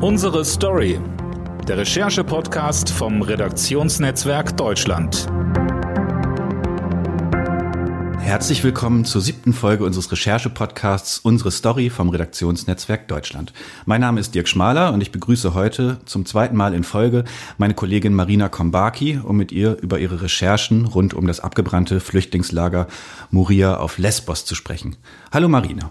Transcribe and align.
Unsere 0.00 0.44
Story. 0.44 1.00
Der 1.66 1.78
Recherche-Podcast 1.78 2.88
vom 2.88 3.20
Redaktionsnetzwerk 3.20 4.56
Deutschland. 4.56 5.26
Herzlich 8.20 8.62
willkommen 8.62 9.04
zur 9.04 9.20
siebten 9.22 9.52
Folge 9.52 9.84
unseres 9.84 10.12
Recherche-Podcasts 10.12 11.18
Unsere 11.18 11.50
Story 11.50 11.90
vom 11.90 12.10
Redaktionsnetzwerk 12.10 13.08
Deutschland. 13.08 13.52
Mein 13.86 14.00
Name 14.00 14.20
ist 14.20 14.36
Dirk 14.36 14.46
Schmaler 14.46 14.92
und 14.92 15.00
ich 15.00 15.10
begrüße 15.10 15.54
heute 15.54 15.98
zum 16.04 16.26
zweiten 16.26 16.54
Mal 16.54 16.74
in 16.74 16.84
Folge 16.84 17.24
meine 17.56 17.74
Kollegin 17.74 18.14
Marina 18.14 18.48
Kombaki, 18.48 19.18
um 19.20 19.36
mit 19.36 19.50
ihr 19.50 19.78
über 19.82 19.98
ihre 19.98 20.22
Recherchen 20.22 20.84
rund 20.84 21.12
um 21.12 21.26
das 21.26 21.40
abgebrannte 21.40 21.98
Flüchtlingslager 21.98 22.86
Moria 23.32 23.78
auf 23.78 23.98
Lesbos 23.98 24.44
zu 24.44 24.54
sprechen. 24.54 24.94
Hallo 25.32 25.48
Marina. 25.48 25.90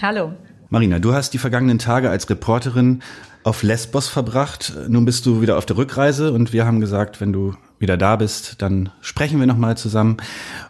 Hallo. 0.00 0.32
Marina, 0.70 0.98
du 0.98 1.12
hast 1.12 1.34
die 1.34 1.38
vergangenen 1.38 1.78
Tage 1.78 2.08
als 2.08 2.28
Reporterin 2.30 3.02
auf 3.44 3.62
Lesbos 3.62 4.08
verbracht. 4.08 4.74
Nun 4.88 5.04
bist 5.04 5.26
du 5.26 5.40
wieder 5.40 5.56
auf 5.56 5.66
der 5.66 5.76
Rückreise 5.76 6.32
und 6.32 6.52
wir 6.52 6.66
haben 6.66 6.80
gesagt, 6.80 7.20
wenn 7.20 7.32
du 7.32 7.54
wieder 7.78 7.96
da 7.96 8.16
bist, 8.16 8.60
dann 8.62 8.90
sprechen 9.00 9.38
wir 9.38 9.46
nochmal 9.46 9.76
zusammen 9.76 10.16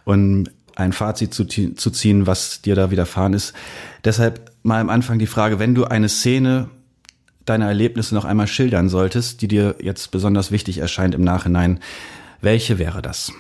und 0.05 0.51
ein 0.77 0.93
Fazit 0.93 1.33
zu, 1.33 1.47
zu 1.47 1.91
ziehen, 1.91 2.27
was 2.27 2.61
dir 2.63 2.75
da 2.75 2.91
widerfahren 2.91 3.33
ist. 3.33 3.55
Deshalb 4.05 4.51
mal 4.65 4.81
am 4.81 4.91
Anfang 4.91 5.21
die 5.21 5.29
Frage, 5.29 5.61
wenn 5.61 5.75
du 5.75 5.85
eine 5.85 6.09
Szene 6.09 6.69
deiner 7.45 7.69
Erlebnisse 7.69 8.15
noch 8.15 8.25
einmal 8.25 8.49
schildern 8.49 8.89
solltest, 8.89 9.41
die 9.43 9.49
dir 9.49 9.77
jetzt 9.81 10.11
besonders 10.11 10.51
wichtig 10.51 10.79
erscheint 10.79 11.15
im 11.15 11.23
Nachhinein, 11.23 11.79
welche 12.41 12.79
wäre 12.79 13.03
das? 13.03 13.33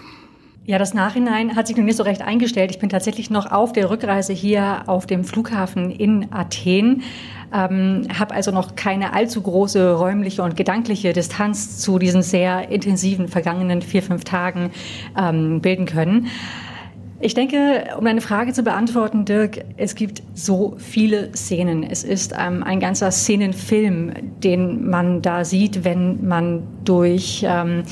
Ja, 0.66 0.78
das 0.78 0.94
Nachhinein 0.94 1.56
hat 1.56 1.66
sich 1.66 1.76
noch 1.76 1.84
nicht 1.84 1.98
so 1.98 2.04
recht 2.04 2.22
eingestellt. 2.22 2.70
Ich 2.70 2.78
bin 2.78 2.88
tatsächlich 2.88 3.28
noch 3.28 3.52
auf 3.52 3.74
der 3.74 3.90
Rückreise 3.90 4.32
hier 4.32 4.84
auf 4.86 5.04
dem 5.04 5.22
Flughafen 5.22 5.90
in 5.90 6.32
Athen, 6.32 7.02
ähm, 7.52 8.08
habe 8.18 8.34
also 8.34 8.50
noch 8.50 8.74
keine 8.74 9.12
allzu 9.12 9.42
große 9.42 9.92
räumliche 9.92 10.42
und 10.42 10.56
gedankliche 10.56 11.12
Distanz 11.12 11.80
zu 11.80 11.98
diesen 11.98 12.22
sehr 12.22 12.70
intensiven 12.70 13.28
vergangenen 13.28 13.82
vier, 13.82 14.02
fünf 14.02 14.24
Tagen 14.24 14.70
ähm, 15.20 15.60
bilden 15.60 15.84
können. 15.84 16.28
Ich 17.20 17.34
denke, 17.34 17.84
um 17.96 18.04
deine 18.04 18.20
Frage 18.20 18.52
zu 18.52 18.64
beantworten, 18.64 19.24
Dirk, 19.24 19.64
es 19.76 19.94
gibt 19.94 20.22
so 20.34 20.74
viele 20.78 21.34
Szenen. 21.34 21.84
Es 21.84 22.02
ist 22.02 22.34
ähm, 22.36 22.62
ein 22.64 22.80
ganzer 22.80 23.10
Szenenfilm, 23.12 24.12
den 24.42 24.90
man 24.90 25.22
da 25.22 25.44
sieht, 25.44 25.84
wenn 25.84 26.26
man 26.26 26.64
durch 26.84 27.44
ähm, 27.48 27.84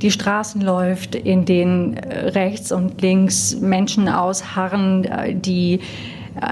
die 0.00 0.10
Straßen 0.10 0.62
läuft, 0.62 1.14
in 1.14 1.44
denen 1.44 1.94
äh, 1.94 2.30
rechts 2.30 2.72
und 2.72 3.00
links 3.02 3.54
Menschen 3.60 4.08
ausharren, 4.08 5.04
äh, 5.04 5.34
die 5.34 5.80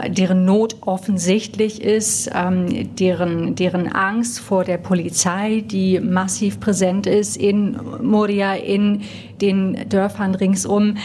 deren 0.08 0.44
Not 0.44 0.76
offensichtlich 0.82 1.82
ist, 1.82 2.30
ähm, 2.34 2.94
deren, 2.96 3.54
deren 3.54 3.88
Angst 3.88 4.40
vor 4.40 4.64
der 4.64 4.78
Polizei, 4.78 5.64
die 5.66 6.00
massiv 6.00 6.60
präsent 6.60 7.06
ist 7.06 7.36
in 7.36 7.78
Moria, 8.02 8.54
in 8.54 9.02
den 9.40 9.88
Dörfern 9.88 10.34
ringsum. 10.34 10.96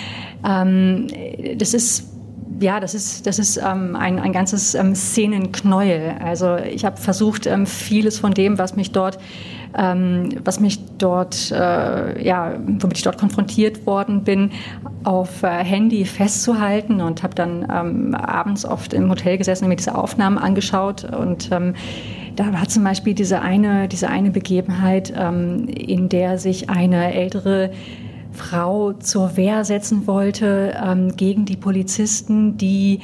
Ähm, 0.45 1.07
das 1.57 1.73
ist 1.73 2.09
ja, 2.59 2.79
das 2.79 2.93
ist, 2.93 3.25
das 3.25 3.39
ist 3.39 3.57
ähm, 3.57 3.95
ein, 3.95 4.19
ein 4.19 4.31
ganzes 4.31 4.75
ähm, 4.75 4.95
Szenenknäuel. 4.95 6.15
Also 6.19 6.57
ich 6.57 6.85
habe 6.85 6.97
versucht, 6.97 7.45
ähm, 7.47 7.65
vieles 7.65 8.19
von 8.19 8.33
dem, 8.33 8.57
was 8.57 8.75
mich 8.75 8.91
dort 8.91 9.17
was 9.73 10.59
mich 10.59 10.79
dort, 10.97 11.51
äh, 11.51 12.23
ja, 12.23 12.53
womit 12.79 12.97
ich 12.97 13.03
dort 13.03 13.17
konfrontiert 13.17 13.85
worden 13.85 14.23
bin, 14.23 14.51
auf 15.03 15.43
äh, 15.43 15.63
Handy 15.63 16.05
festzuhalten 16.05 17.01
und 17.01 17.23
habe 17.23 17.35
dann 17.35 17.67
ähm, 17.73 18.15
abends 18.15 18.65
oft 18.65 18.93
im 18.93 19.09
Hotel 19.09 19.37
gesessen 19.37 19.65
und 19.65 19.69
mir 19.69 19.75
diese 19.75 19.95
Aufnahmen 19.95 20.37
angeschaut. 20.37 21.03
Und 21.03 21.49
ähm, 21.51 21.73
da 22.35 22.53
war 22.53 22.67
zum 22.67 22.83
Beispiel 22.83 23.13
diese 23.13 23.41
eine, 23.41 23.87
diese 23.87 24.09
eine 24.09 24.31
Begebenheit, 24.31 25.13
ähm, 25.15 25.67
in 25.67 26.09
der 26.09 26.37
sich 26.37 26.69
eine 26.69 27.13
ältere 27.13 27.71
Frau 28.31 28.93
zur 28.93 29.37
Wehr 29.37 29.63
setzen 29.63 30.07
wollte 30.07 30.75
ähm, 30.83 31.15
gegen 31.15 31.45
die 31.45 31.57
Polizisten, 31.57 32.57
die 32.57 32.99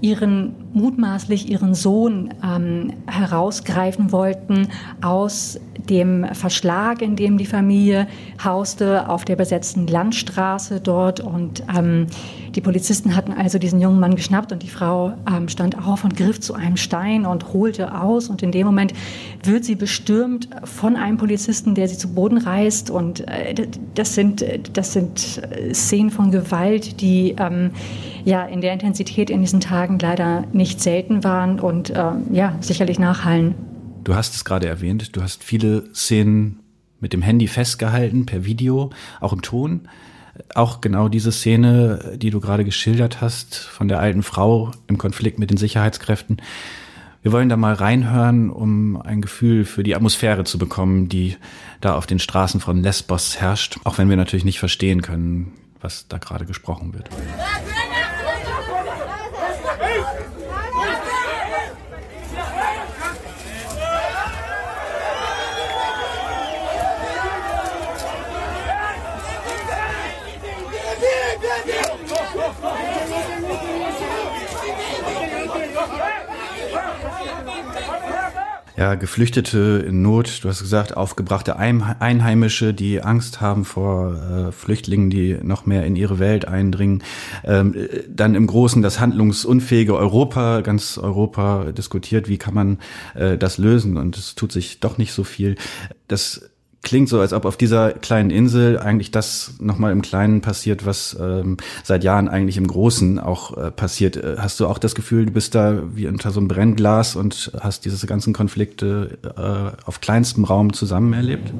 ihren 0.00 0.54
mutmaßlich 0.72 1.48
ihren 1.48 1.74
Sohn 1.74 2.34
ähm, 2.44 2.92
herausgreifen 3.06 4.10
wollten 4.10 4.68
aus 5.00 5.60
dem 5.88 6.26
Verschlag, 6.32 7.02
in 7.02 7.16
dem 7.16 7.38
die 7.38 7.46
Familie 7.46 8.06
hauste, 8.42 9.08
auf 9.08 9.24
der 9.24 9.36
besetzten 9.36 9.86
Landstraße 9.86 10.80
dort. 10.80 11.20
Und 11.20 11.62
ähm, 11.76 12.06
die 12.54 12.60
Polizisten 12.60 13.16
hatten 13.16 13.32
also 13.32 13.58
diesen 13.58 13.80
jungen 13.80 14.00
Mann 14.00 14.14
geschnappt 14.14 14.52
und 14.52 14.62
die 14.62 14.68
Frau 14.68 15.12
ähm, 15.28 15.48
stand 15.48 15.78
auf 15.86 16.04
und 16.04 16.16
griff 16.16 16.40
zu 16.40 16.54
einem 16.54 16.76
Stein 16.76 17.26
und 17.26 17.52
holte 17.52 17.98
aus. 17.98 18.28
Und 18.28 18.42
in 18.42 18.52
dem 18.52 18.66
Moment 18.66 18.92
wird 19.42 19.64
sie 19.64 19.74
bestürmt 19.74 20.48
von 20.64 20.96
einem 20.96 21.16
Polizisten, 21.16 21.74
der 21.74 21.88
sie 21.88 21.98
zu 21.98 22.14
Boden 22.14 22.38
reißt. 22.38 22.90
Und 22.90 23.26
äh, 23.28 23.54
das, 23.94 24.14
sind, 24.14 24.44
das 24.74 24.92
sind 24.92 25.42
Szenen 25.72 26.10
von 26.10 26.30
Gewalt, 26.30 27.00
die 27.00 27.34
ähm, 27.38 27.70
ja 28.24 28.44
in 28.44 28.60
der 28.60 28.72
Intensität 28.72 29.30
in 29.30 29.40
diesen 29.40 29.60
Tagen 29.60 29.98
leider 29.98 30.44
nicht 30.52 30.80
selten 30.80 31.24
waren 31.24 31.58
und 31.60 31.90
äh, 31.90 32.02
ja 32.30 32.54
sicherlich 32.60 32.98
nachhallen. 32.98 33.71
Du 34.04 34.14
hast 34.14 34.34
es 34.34 34.44
gerade 34.44 34.66
erwähnt, 34.66 35.16
du 35.16 35.22
hast 35.22 35.44
viele 35.44 35.92
Szenen 35.94 36.60
mit 37.00 37.12
dem 37.12 37.22
Handy 37.22 37.48
festgehalten, 37.48 38.26
per 38.26 38.44
Video, 38.44 38.90
auch 39.20 39.32
im 39.32 39.42
Ton. 39.42 39.88
Auch 40.54 40.80
genau 40.80 41.08
diese 41.08 41.30
Szene, 41.30 42.16
die 42.16 42.30
du 42.30 42.40
gerade 42.40 42.64
geschildert 42.64 43.20
hast, 43.20 43.56
von 43.56 43.88
der 43.88 44.00
alten 44.00 44.22
Frau 44.22 44.70
im 44.88 44.98
Konflikt 44.98 45.38
mit 45.38 45.50
den 45.50 45.56
Sicherheitskräften. 45.56 46.40
Wir 47.22 47.32
wollen 47.32 47.48
da 47.48 47.56
mal 47.56 47.74
reinhören, 47.74 48.50
um 48.50 49.00
ein 49.00 49.22
Gefühl 49.22 49.64
für 49.64 49.84
die 49.84 49.94
Atmosphäre 49.94 50.44
zu 50.44 50.58
bekommen, 50.58 51.08
die 51.08 51.36
da 51.80 51.94
auf 51.94 52.06
den 52.06 52.18
Straßen 52.18 52.60
von 52.60 52.82
Lesbos 52.82 53.40
herrscht, 53.40 53.78
auch 53.84 53.98
wenn 53.98 54.08
wir 54.08 54.16
natürlich 54.16 54.44
nicht 54.44 54.58
verstehen 54.58 55.02
können, 55.02 55.52
was 55.80 56.08
da 56.08 56.18
gerade 56.18 56.46
gesprochen 56.46 56.94
wird. 56.94 57.10
Ja, 78.82 78.96
Geflüchtete 78.96 79.84
in 79.86 80.02
Not, 80.02 80.40
du 80.42 80.48
hast 80.48 80.58
gesagt, 80.58 80.96
aufgebrachte 80.96 81.54
Einheimische, 81.56 82.74
die 82.74 83.00
Angst 83.00 83.40
haben 83.40 83.64
vor 83.64 84.14
äh, 84.16 84.50
Flüchtlingen, 84.50 85.08
die 85.08 85.38
noch 85.40 85.66
mehr 85.66 85.86
in 85.86 85.94
ihre 85.94 86.18
Welt 86.18 86.48
eindringen. 86.48 87.04
Ähm, 87.44 87.76
dann 88.08 88.34
im 88.34 88.48
Großen 88.48 88.82
das 88.82 88.98
handlungsunfähige 88.98 89.96
Europa, 89.96 90.62
ganz 90.62 90.98
Europa 90.98 91.70
diskutiert, 91.70 92.28
wie 92.28 92.38
kann 92.38 92.54
man 92.54 92.78
äh, 93.14 93.38
das 93.38 93.56
lösen 93.56 93.96
und 93.96 94.18
es 94.18 94.34
tut 94.34 94.50
sich 94.50 94.80
doch 94.80 94.98
nicht 94.98 95.12
so 95.12 95.22
viel. 95.22 95.54
Das 96.08 96.50
klingt 96.82 97.08
so, 97.08 97.20
als 97.20 97.32
ob 97.32 97.44
auf 97.44 97.56
dieser 97.56 97.92
kleinen 97.92 98.30
Insel 98.30 98.78
eigentlich 98.78 99.10
das 99.10 99.54
nochmal 99.60 99.92
im 99.92 100.02
Kleinen 100.02 100.40
passiert, 100.40 100.84
was 100.84 101.16
ähm, 101.20 101.56
seit 101.84 102.04
Jahren 102.04 102.28
eigentlich 102.28 102.56
im 102.56 102.66
Großen 102.66 103.18
auch 103.18 103.56
äh, 103.56 103.70
passiert. 103.70 104.16
Äh, 104.16 104.36
hast 104.38 104.60
du 104.60 104.66
auch 104.66 104.78
das 104.78 104.94
Gefühl, 104.94 105.26
du 105.26 105.32
bist 105.32 105.54
da 105.54 105.82
wie 105.94 106.06
unter 106.06 106.30
so 106.30 106.40
einem 106.40 106.48
Brennglas 106.48 107.16
und 107.16 107.52
hast 107.60 107.84
diese 107.84 108.06
ganzen 108.06 108.32
Konflikte 108.32 109.18
äh, 109.22 109.86
auf 109.86 110.00
kleinstem 110.00 110.44
Raum 110.44 110.72
zusammen 110.72 111.12
erlebt? 111.12 111.52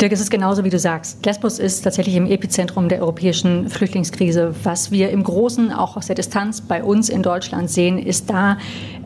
Dirk, 0.00 0.12
es 0.12 0.20
ist 0.22 0.30
genauso, 0.30 0.64
wie 0.64 0.70
du 0.70 0.78
sagst. 0.78 1.26
Lesbos 1.26 1.58
ist 1.58 1.82
tatsächlich 1.82 2.16
im 2.16 2.24
Epizentrum 2.24 2.88
der 2.88 3.02
europäischen 3.02 3.68
Flüchtlingskrise. 3.68 4.54
Was 4.62 4.90
wir 4.90 5.10
im 5.10 5.22
Großen 5.22 5.72
auch 5.72 5.98
aus 5.98 6.06
der 6.06 6.16
Distanz 6.16 6.62
bei 6.62 6.82
uns 6.82 7.10
in 7.10 7.22
Deutschland 7.22 7.68
sehen, 7.68 7.98
ist 7.98 8.30
da 8.30 8.56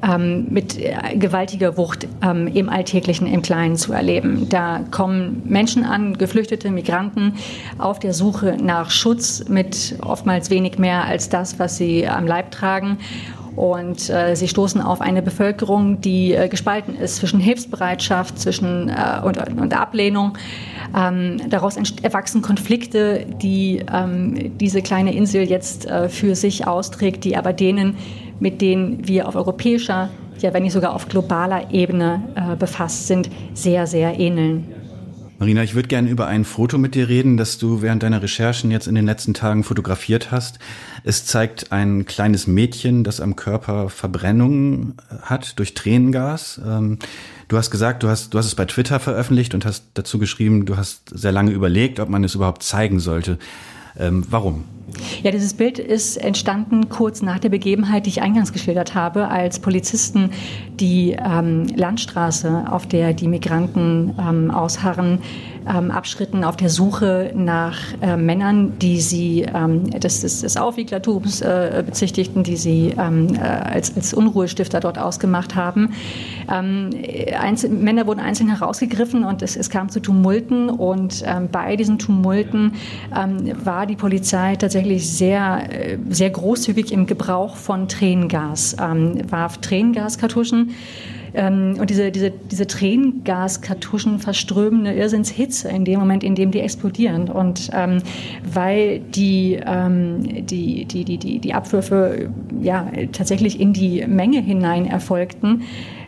ähm, 0.04 0.46
mit 0.50 0.78
äh, 0.78 1.16
gewaltiger 1.16 1.76
Wucht 1.76 2.06
ähm, 2.22 2.46
im 2.46 2.68
Alltäglichen, 2.68 3.26
im 3.26 3.42
Kleinen 3.42 3.74
zu 3.74 3.92
erleben. 3.92 4.48
Da 4.48 4.84
kommen 4.92 5.42
Menschen 5.44 5.82
an, 5.82 6.16
Geflüchtete, 6.16 6.70
Migranten, 6.70 7.34
auf 7.78 7.98
der 7.98 8.14
Suche 8.14 8.56
nach 8.62 8.90
Schutz 8.90 9.48
mit 9.48 9.96
oftmals 10.00 10.48
wenig 10.50 10.78
mehr 10.78 11.06
als 11.06 11.28
das, 11.28 11.58
was 11.58 11.76
sie 11.76 12.06
am 12.06 12.24
Leib 12.24 12.52
tragen. 12.52 12.98
Und 13.56 14.10
äh, 14.10 14.34
sie 14.34 14.48
stoßen 14.48 14.80
auf 14.80 15.00
eine 15.00 15.22
Bevölkerung, 15.22 16.00
die 16.00 16.32
äh, 16.32 16.48
gespalten 16.48 16.96
ist 16.96 17.16
zwischen 17.16 17.38
Hilfsbereitschaft 17.40 18.38
zwischen, 18.38 18.88
äh, 18.88 19.20
und, 19.24 19.38
und 19.38 19.74
Ablehnung. 19.74 20.36
Ähm, 20.96 21.40
daraus 21.48 21.76
erwachsen 22.02 22.42
Konflikte, 22.42 23.26
die 23.42 23.84
ähm, 23.92 24.58
diese 24.58 24.82
kleine 24.82 25.14
Insel 25.14 25.42
jetzt 25.48 25.86
äh, 25.86 26.08
für 26.08 26.34
sich 26.34 26.66
austrägt, 26.66 27.24
die 27.24 27.36
aber 27.36 27.52
denen, 27.52 27.96
mit 28.40 28.60
denen 28.60 29.06
wir 29.06 29.28
auf 29.28 29.36
europäischer, 29.36 30.10
ja 30.40 30.52
wenn 30.52 30.64
nicht 30.64 30.72
sogar 30.72 30.94
auf 30.94 31.08
globaler 31.08 31.70
Ebene 31.70 32.22
äh, 32.34 32.56
befasst 32.56 33.06
sind, 33.06 33.30
sehr, 33.54 33.86
sehr 33.86 34.18
ähneln. 34.18 34.83
Marina, 35.38 35.62
ich 35.62 35.74
würde 35.74 35.88
gerne 35.88 36.08
über 36.08 36.26
ein 36.26 36.44
Foto 36.44 36.78
mit 36.78 36.94
dir 36.94 37.08
reden, 37.08 37.36
das 37.36 37.58
du 37.58 37.82
während 37.82 38.02
deiner 38.02 38.22
Recherchen 38.22 38.70
jetzt 38.70 38.86
in 38.86 38.94
den 38.94 39.04
letzten 39.04 39.34
Tagen 39.34 39.64
fotografiert 39.64 40.30
hast. 40.30 40.58
Es 41.02 41.26
zeigt 41.26 41.72
ein 41.72 42.06
kleines 42.06 42.46
Mädchen, 42.46 43.04
das 43.04 43.20
am 43.20 43.34
Körper 43.34 43.88
Verbrennungen 43.88 44.94
hat 45.22 45.58
durch 45.58 45.74
Tränengas. 45.74 46.60
Ähm, 46.64 46.98
Du 47.48 47.58
hast 47.58 47.70
gesagt, 47.70 48.02
du 48.02 48.08
hast, 48.08 48.32
du 48.32 48.38
hast 48.38 48.46
es 48.46 48.54
bei 48.54 48.64
Twitter 48.64 49.00
veröffentlicht 49.00 49.54
und 49.54 49.66
hast 49.66 49.84
dazu 49.94 50.18
geschrieben, 50.18 50.64
du 50.64 50.76
hast 50.76 51.10
sehr 51.10 51.32
lange 51.32 51.50
überlegt, 51.50 52.00
ob 52.00 52.08
man 52.08 52.24
es 52.24 52.34
überhaupt 52.34 52.62
zeigen 52.62 53.00
sollte. 53.00 53.38
Ähm, 53.98 54.24
warum? 54.30 54.64
Ja, 55.22 55.30
dieses 55.30 55.54
Bild 55.54 55.78
ist 55.78 56.16
entstanden 56.16 56.88
kurz 56.88 57.22
nach 57.22 57.38
der 57.38 57.48
Begebenheit, 57.48 58.06
die 58.06 58.10
ich 58.10 58.22
eingangs 58.22 58.52
geschildert 58.52 58.94
habe, 58.94 59.28
als 59.28 59.58
Polizisten 59.58 60.30
die 60.78 61.16
ähm, 61.18 61.66
Landstraße, 61.74 62.66
auf 62.70 62.86
der 62.86 63.12
die 63.12 63.28
Migranten 63.28 64.14
ähm, 64.18 64.50
ausharren, 64.50 65.18
ähm, 65.68 65.90
abschritten 65.90 66.44
auf 66.44 66.56
der 66.56 66.68
Suche 66.68 67.32
nach 67.34 67.78
äh, 68.00 68.16
Männern, 68.16 68.78
die 68.78 69.00
sie 69.00 69.42
ähm, 69.42 69.90
des, 69.90 70.20
des, 70.20 70.40
des 70.42 70.56
Aufwieglertums 70.56 71.40
äh, 71.40 71.82
bezichtigten, 71.84 72.42
die 72.42 72.56
sie 72.56 72.94
ähm, 72.98 73.34
äh, 73.34 73.38
als, 73.38 73.94
als 73.96 74.14
Unruhestifter 74.14 74.80
dort 74.80 74.98
ausgemacht 74.98 75.54
haben. 75.54 75.94
Ähm, 76.52 76.90
einzel 77.38 77.70
Männer 77.70 78.06
wurden 78.06 78.20
einzeln 78.20 78.48
herausgegriffen 78.48 79.24
und 79.24 79.42
es, 79.42 79.56
es 79.56 79.70
kam 79.70 79.88
zu 79.88 80.00
Tumulten 80.00 80.68
und 80.68 81.22
ähm, 81.26 81.48
bei 81.50 81.76
diesen 81.76 81.98
Tumulten 81.98 82.72
ähm, 83.16 83.52
war 83.64 83.86
die 83.86 83.96
Polizei 83.96 84.56
tatsächlich 84.56 85.10
sehr, 85.10 85.68
äh, 85.70 85.98
sehr 86.10 86.30
großzügig 86.30 86.92
im 86.92 87.06
Gebrauch 87.06 87.56
von 87.56 87.88
Tränengas, 87.88 88.76
warf 89.28 89.58
Tränengaskartuschen 89.58 90.74
ähm, 91.34 91.76
und 91.78 91.90
diese, 91.90 92.10
diese, 92.10 92.30
diese 92.30 92.66
Tränengaskartuschen 92.66 94.18
verströmen 94.18 94.86
eine 94.86 94.96
Irrsinnshitze 94.96 95.68
in 95.68 95.84
dem 95.84 95.98
Moment, 95.98 96.22
in 96.24 96.34
dem 96.34 96.50
die 96.50 96.60
explodieren. 96.60 97.28
Und 97.28 97.70
ähm, 97.72 97.98
weil 98.44 99.00
die, 99.00 99.60
ähm, 99.64 100.46
die, 100.46 100.84
die, 100.84 101.04
die, 101.04 101.18
die, 101.18 101.38
die 101.40 101.54
Abwürfe 101.54 102.30
ja, 102.60 102.90
tatsächlich 103.12 103.60
in 103.60 103.72
die 103.72 104.06
Menge 104.06 104.40
hinein 104.40 104.86
erfolgten, 104.86 105.62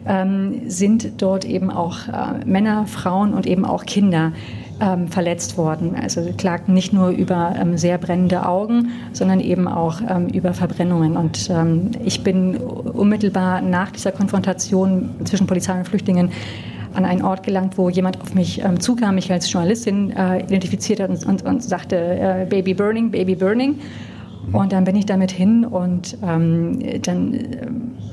ähm, 0.06 0.62
sind 0.68 1.20
dort 1.20 1.44
eben 1.44 1.70
auch 1.70 2.08
äh, 2.08 2.44
Männer, 2.46 2.86
Frauen 2.86 3.34
und 3.34 3.46
eben 3.46 3.64
auch 3.64 3.84
Kinder 3.84 4.32
ähm, 4.80 5.08
verletzt 5.08 5.56
worden. 5.56 5.94
Also 6.00 6.22
klagten 6.36 6.74
nicht 6.74 6.92
nur 6.92 7.08
über 7.08 7.54
ähm, 7.58 7.76
sehr 7.76 7.98
brennende 7.98 8.46
Augen, 8.46 8.90
sondern 9.12 9.40
eben 9.40 9.68
auch 9.68 10.00
ähm, 10.08 10.28
über 10.28 10.52
Verbrennungen. 10.52 11.16
Und 11.16 11.48
ähm, 11.50 11.90
ich 12.04 12.22
bin 12.22 12.56
unmittelbar 12.56 13.60
nach 13.62 13.90
dieser 13.90 14.12
Konfrontation 14.12 15.10
zwischen 15.24 15.46
Polizei 15.46 15.78
und 15.78 15.88
Flüchtlingen 15.88 16.30
an 16.94 17.04
einen 17.04 17.22
Ort 17.22 17.42
gelangt, 17.42 17.76
wo 17.76 17.90
jemand 17.90 18.20
auf 18.20 18.34
mich 18.34 18.62
ähm, 18.62 18.80
zukam, 18.80 19.16
mich 19.16 19.30
als 19.30 19.50
Journalistin 19.52 20.10
äh, 20.10 20.40
identifiziert 20.42 21.00
hat 21.00 21.10
und, 21.10 21.26
und, 21.26 21.44
und 21.44 21.62
sagte, 21.62 21.96
äh, 21.96 22.46
Baby 22.48 22.74
Burning, 22.74 23.10
Baby 23.10 23.34
Burning. 23.34 23.78
Und 24.52 24.72
dann 24.72 24.84
bin 24.84 24.96
ich 24.96 25.06
damit 25.06 25.32
hin 25.32 25.64
und 25.64 26.16
ähm, 26.22 26.78
dann 27.02 27.34
äh, 27.34 27.66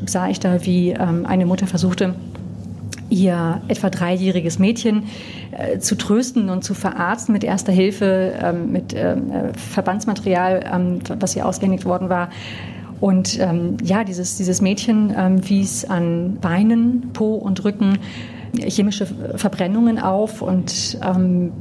sah 0.05 0.29
ich 0.29 0.39
da, 0.39 0.65
wie 0.65 0.89
ähm, 0.89 1.25
eine 1.25 1.45
Mutter 1.45 1.67
versuchte, 1.67 2.15
ihr 3.13 3.61
etwa 3.67 3.89
dreijähriges 3.89 4.59
Mädchen 4.59 5.03
äh, 5.51 5.77
zu 5.77 5.95
trösten 5.95 6.49
und 6.49 6.63
zu 6.63 6.73
verarzten 6.73 7.31
mit 7.31 7.43
erster 7.43 7.71
Hilfe, 7.71 8.33
ähm, 8.41 8.71
mit 8.71 8.93
ähm, 8.95 9.31
äh, 9.31 9.53
Verbandsmaterial, 9.57 10.65
ähm, 10.73 10.99
was 11.19 11.35
ihr 11.35 11.45
ausgehändigt 11.45 11.85
worden 11.85 12.09
war. 12.09 12.29
Und 12.99 13.39
ähm, 13.39 13.77
ja, 13.83 14.03
dieses, 14.03 14.37
dieses 14.37 14.61
Mädchen 14.61 15.13
ähm, 15.15 15.47
wies 15.47 15.85
an 15.85 16.37
Beinen, 16.41 17.11
Po 17.13 17.35
und 17.35 17.63
Rücken 17.63 17.99
chemische 18.55 19.07
Verbrennungen 19.35 19.99
auf 19.99 20.41
und 20.41 20.99
ähm, 21.03 21.51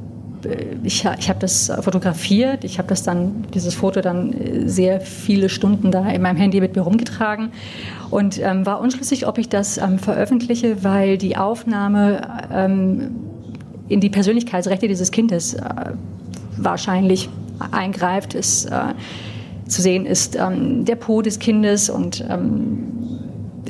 ich, 0.83 1.05
ich 1.19 1.29
habe 1.29 1.39
das 1.39 1.73
fotografiert, 1.81 2.65
ich 2.65 2.79
habe 2.79 2.89
das 2.89 3.03
dann, 3.03 3.47
dieses 3.55 3.75
Foto 3.75 4.01
dann 4.01 4.35
sehr 4.67 5.01
viele 5.01 5.49
Stunden 5.49 5.91
da 5.91 6.09
in 6.09 6.23
meinem 6.23 6.37
Handy 6.37 6.61
mit 6.61 6.77
mir 6.77 6.83
rumgetragen 6.83 7.51
und 8.11 8.41
ähm, 8.41 8.67
war 8.67 8.81
unschlüssig, 8.81 9.27
ob 9.27 9.39
ich 9.39 9.49
das 9.49 9.79
ähm, 9.79 9.99
veröffentliche, 9.99 10.85
weil 10.85 11.19
die 11.19 11.37
Aufnahme 11.37 12.47
ähm, 12.53 13.17
in 13.89 14.01
die 14.01 14.11
Persönlichkeitsrechte 14.11 14.89
dieses 14.89 15.11
Kindes 15.11 15.55
äh, 15.55 15.93
wahrscheinlich 16.57 17.29
eingreift. 17.71 18.35
Es, 18.35 18.65
äh, 18.65 18.95
zu 19.67 19.83
sehen 19.83 20.07
ist 20.07 20.37
ähm, 20.37 20.85
der 20.85 20.97
Po 20.97 21.23
des 21.23 21.39
Kindes 21.39 21.89
und 21.89 22.25
ähm, 22.29 22.93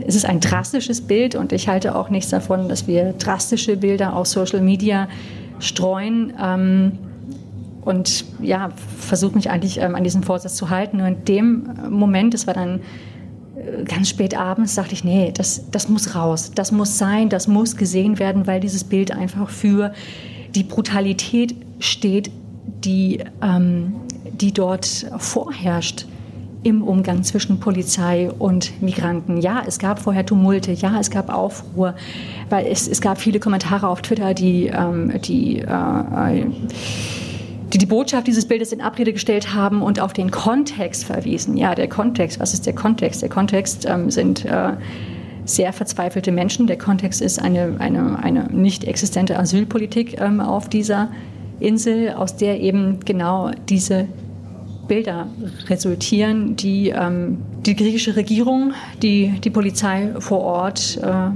es 0.07 0.15
ist 0.15 0.25
ein 0.25 0.41
drastisches 0.41 1.03
Bild 1.03 1.35
und 1.35 1.53
ich 1.53 1.69
halte 1.69 1.95
auch 1.95 2.09
nichts 2.09 2.31
davon, 2.31 2.69
dass 2.69 2.87
wir 2.87 3.13
drastische 3.13 3.77
Bilder 3.77 4.17
auf 4.17 4.27
Social 4.27 4.61
Media 4.61 5.09
streuen. 5.63 6.33
Ähm, 6.41 6.93
und 7.83 8.25
ja, 8.41 8.71
versuche 8.99 9.35
mich 9.35 9.51
eigentlich 9.51 9.79
ähm, 9.79 9.95
an 9.95 10.05
diesen 10.05 10.23
Vorsatz 10.23 10.55
zu 10.55 10.71
halten. 10.71 10.99
Nur 10.99 11.09
in 11.09 11.25
dem 11.25 11.69
Moment, 11.91 12.33
das 12.35 12.47
war 12.47 12.55
dann 12.55 12.81
äh, 13.57 13.85
ganz 13.85 14.09
spät 14.09 14.37
abends, 14.37 14.75
dachte 14.77 14.93
ich, 14.93 15.03
nee, 15.03 15.33
das, 15.35 15.71
das 15.71 15.89
muss 15.89 16.15
raus, 16.15 16.53
das 16.55 16.71
muss 16.71 16.99
sein, 16.99 17.29
das 17.29 17.49
muss 17.49 17.77
gesehen 17.77 18.19
werden, 18.19 18.47
weil 18.47 18.61
dieses 18.61 18.85
Bild 18.85 19.11
einfach 19.11 19.49
für 19.49 19.93
die 20.55 20.63
Brutalität 20.63 21.57
steht, 21.81 22.31
die, 22.85 23.21
ähm, 23.43 23.95
die 24.33 24.53
dort 24.53 24.87
vorherrscht 25.19 26.07
im 26.63 26.83
Umgang 26.83 27.23
zwischen 27.25 27.59
Polizei 27.59 28.31
und 28.31 28.81
Migranten. 28.83 29.39
Ja, 29.41 29.63
es 29.67 29.79
gab 29.79 29.99
vorher 29.99 30.25
Tumulte, 30.25 30.73
ja, 30.73 30.99
es 31.01 31.11
gab 31.11 31.33
Aufruhr, 31.33 31.95
weil 32.51 32.67
es, 32.67 32.87
es 32.87 33.01
gab 33.01 33.21
viele 33.21 33.41
Kommentare 33.41 33.89
auf 33.89 34.03
Twitter, 34.03 34.35
die, 34.35 34.67
ähm, 34.67 35.13
die, 35.23 35.59
äh, 35.59 36.45
die 37.73 37.79
die 37.79 37.87
Botschaft 37.87 38.27
dieses 38.27 38.47
Bildes 38.47 38.73
in 38.73 38.81
Abrede 38.81 39.13
gestellt 39.13 39.55
haben 39.55 39.83
und 39.83 39.99
auf 39.99 40.13
den 40.13 40.31
Kontext 40.31 41.05
verwiesen. 41.05 41.57
Ja, 41.57 41.75
der 41.75 41.89
Kontext, 41.89 42.39
was 42.39 42.55
ist 42.55 42.67
der 42.67 42.75
Kontext? 42.75 43.23
Der 43.23 43.29
Kontext 43.29 43.87
ähm, 43.89 44.11
sind 44.11 44.45
äh, 44.45 44.75
sehr 45.45 45.73
verzweifelte 45.73 46.33
Menschen. 46.33 46.67
Der 46.67 46.79
Kontext 46.79 47.21
ist 47.21 47.41
eine, 47.41 47.77
eine, 47.79 48.19
eine 48.19 48.45
nicht 48.53 48.85
existente 48.85 49.39
Asylpolitik 49.39 50.21
ähm, 50.21 50.41
auf 50.41 50.69
dieser 50.69 51.11
Insel, 51.61 52.11
aus 52.11 52.37
der 52.37 52.61
eben 52.61 53.01
genau 53.01 53.51
diese 53.69 54.07
Bilder 54.93 55.27
resultieren, 55.71 56.55
die 56.55 56.91
ähm, 56.91 57.39
die 57.65 57.75
griechische 57.75 58.15
Regierung, 58.15 58.75
die 59.01 59.41
die 59.43 59.49
Polizei 59.49 60.13
vor 60.19 60.41
Ort 60.41 61.01
äh, 61.03 61.31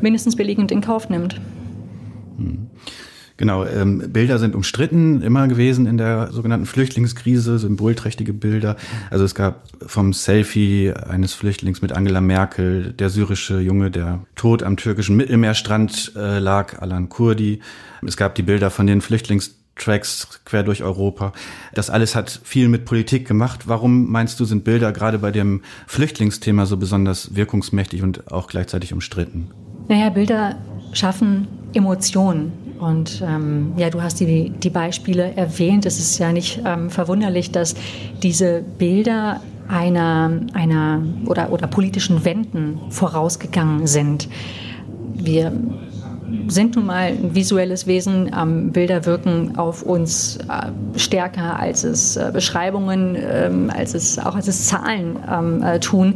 mindestens 0.00 0.34
billigend 0.34 0.72
in 0.72 0.80
Kauf 0.80 1.08
nimmt. 1.10 1.40
Hm. 2.36 2.70
Genau, 3.36 3.64
ähm, 3.64 4.02
Bilder 4.12 4.40
sind 4.40 4.56
umstritten 4.56 5.22
immer 5.22 5.46
gewesen 5.46 5.86
in 5.86 5.96
der 5.96 6.32
sogenannten 6.32 6.66
Flüchtlingskrise, 6.66 7.60
symbolträchtige 7.60 8.32
Bilder. 8.32 8.74
Also 9.10 9.24
es 9.24 9.36
gab 9.36 9.68
vom 9.86 10.12
Selfie 10.12 10.92
eines 10.92 11.34
Flüchtlings 11.34 11.82
mit 11.82 11.92
Angela 11.92 12.20
Merkel, 12.20 12.94
der 12.94 13.10
syrische 13.10 13.60
Junge, 13.60 13.92
der 13.92 14.24
tot 14.34 14.64
am 14.64 14.76
türkischen 14.76 15.14
Mittelmeerstrand 15.14 16.14
äh, 16.16 16.40
lag, 16.40 16.82
Alan 16.82 17.08
Kurdi. 17.08 17.60
Es 18.04 18.16
gab 18.16 18.34
die 18.34 18.42
Bilder 18.42 18.70
von 18.70 18.88
den 18.88 19.02
Flüchtlings 19.02 19.57
Tracks 19.78 20.40
quer 20.44 20.62
durch 20.62 20.82
Europa. 20.82 21.32
Das 21.74 21.90
alles 21.90 22.14
hat 22.14 22.40
viel 22.44 22.68
mit 22.68 22.84
Politik 22.84 23.26
gemacht. 23.26 23.66
Warum 23.66 24.10
meinst 24.10 24.38
du, 24.40 24.44
sind 24.44 24.64
Bilder 24.64 24.92
gerade 24.92 25.18
bei 25.18 25.30
dem 25.30 25.62
Flüchtlingsthema 25.86 26.66
so 26.66 26.76
besonders 26.76 27.34
wirkungsmächtig 27.34 28.02
und 28.02 28.30
auch 28.30 28.48
gleichzeitig 28.48 28.92
umstritten? 28.92 29.50
Naja, 29.88 30.10
Bilder 30.10 30.56
schaffen 30.92 31.48
Emotionen. 31.72 32.52
Und 32.78 33.22
ähm, 33.26 33.72
ja, 33.76 33.90
du 33.90 34.02
hast 34.02 34.20
die, 34.20 34.50
die 34.50 34.70
Beispiele 34.70 35.34
erwähnt. 35.34 35.84
Es 35.84 35.98
ist 35.98 36.18
ja 36.18 36.32
nicht 36.32 36.60
ähm, 36.64 36.90
verwunderlich, 36.90 37.50
dass 37.50 37.74
diese 38.22 38.62
Bilder 38.78 39.40
einer, 39.68 40.30
einer 40.54 41.02
oder, 41.26 41.52
oder 41.52 41.66
politischen 41.66 42.24
Wenden 42.24 42.80
vorausgegangen 42.90 43.86
sind. 43.86 44.28
Wir 45.14 45.52
sind 46.48 46.76
nun 46.76 46.86
mal 46.86 47.08
ein 47.08 47.34
visuelles 47.34 47.86
Wesen. 47.86 48.30
Ähm, 48.38 48.72
Bilder 48.72 49.04
wirken 49.06 49.56
auf 49.56 49.82
uns 49.82 50.38
äh, 50.48 50.98
stärker, 50.98 51.58
als 51.58 51.84
es 51.84 52.16
äh, 52.16 52.30
Beschreibungen, 52.32 53.16
ähm, 53.18 53.70
als 53.74 53.94
es 53.94 54.18
auch 54.18 54.34
als 54.34 54.48
es 54.48 54.66
Zahlen 54.66 55.16
ähm, 55.30 55.62
äh, 55.62 55.80
tun. 55.80 56.14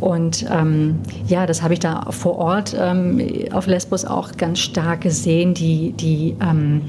Und 0.00 0.46
ähm, 0.50 0.98
ja, 1.26 1.46
das 1.46 1.62
habe 1.62 1.74
ich 1.74 1.80
da 1.80 2.06
vor 2.10 2.38
Ort 2.38 2.76
ähm, 2.78 3.20
auf 3.52 3.66
Lesbos 3.66 4.04
auch 4.04 4.32
ganz 4.36 4.58
stark 4.60 5.02
gesehen. 5.02 5.54
Die, 5.54 5.92
die 5.92 6.36
ähm, 6.40 6.82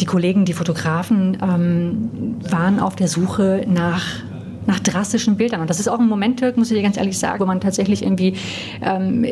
die 0.00 0.04
Kollegen, 0.04 0.44
die 0.44 0.52
Fotografen 0.52 1.38
waren 1.40 2.80
auf 2.80 2.96
der 2.96 3.08
Suche 3.08 3.64
nach 3.66 4.02
nach 4.66 4.80
drastischen 4.80 5.36
Bildern. 5.36 5.60
Und 5.60 5.70
das 5.70 5.80
ist 5.80 5.88
auch 5.88 5.98
ein 5.98 6.08
Moment, 6.08 6.42
muss 6.56 6.70
ich 6.70 6.76
dir 6.76 6.82
ganz 6.82 6.96
ehrlich 6.96 7.18
sagen, 7.18 7.40
wo 7.40 7.46
man 7.46 7.60
tatsächlich 7.60 8.02
irgendwie 8.02 8.34
ähm, 8.82 9.24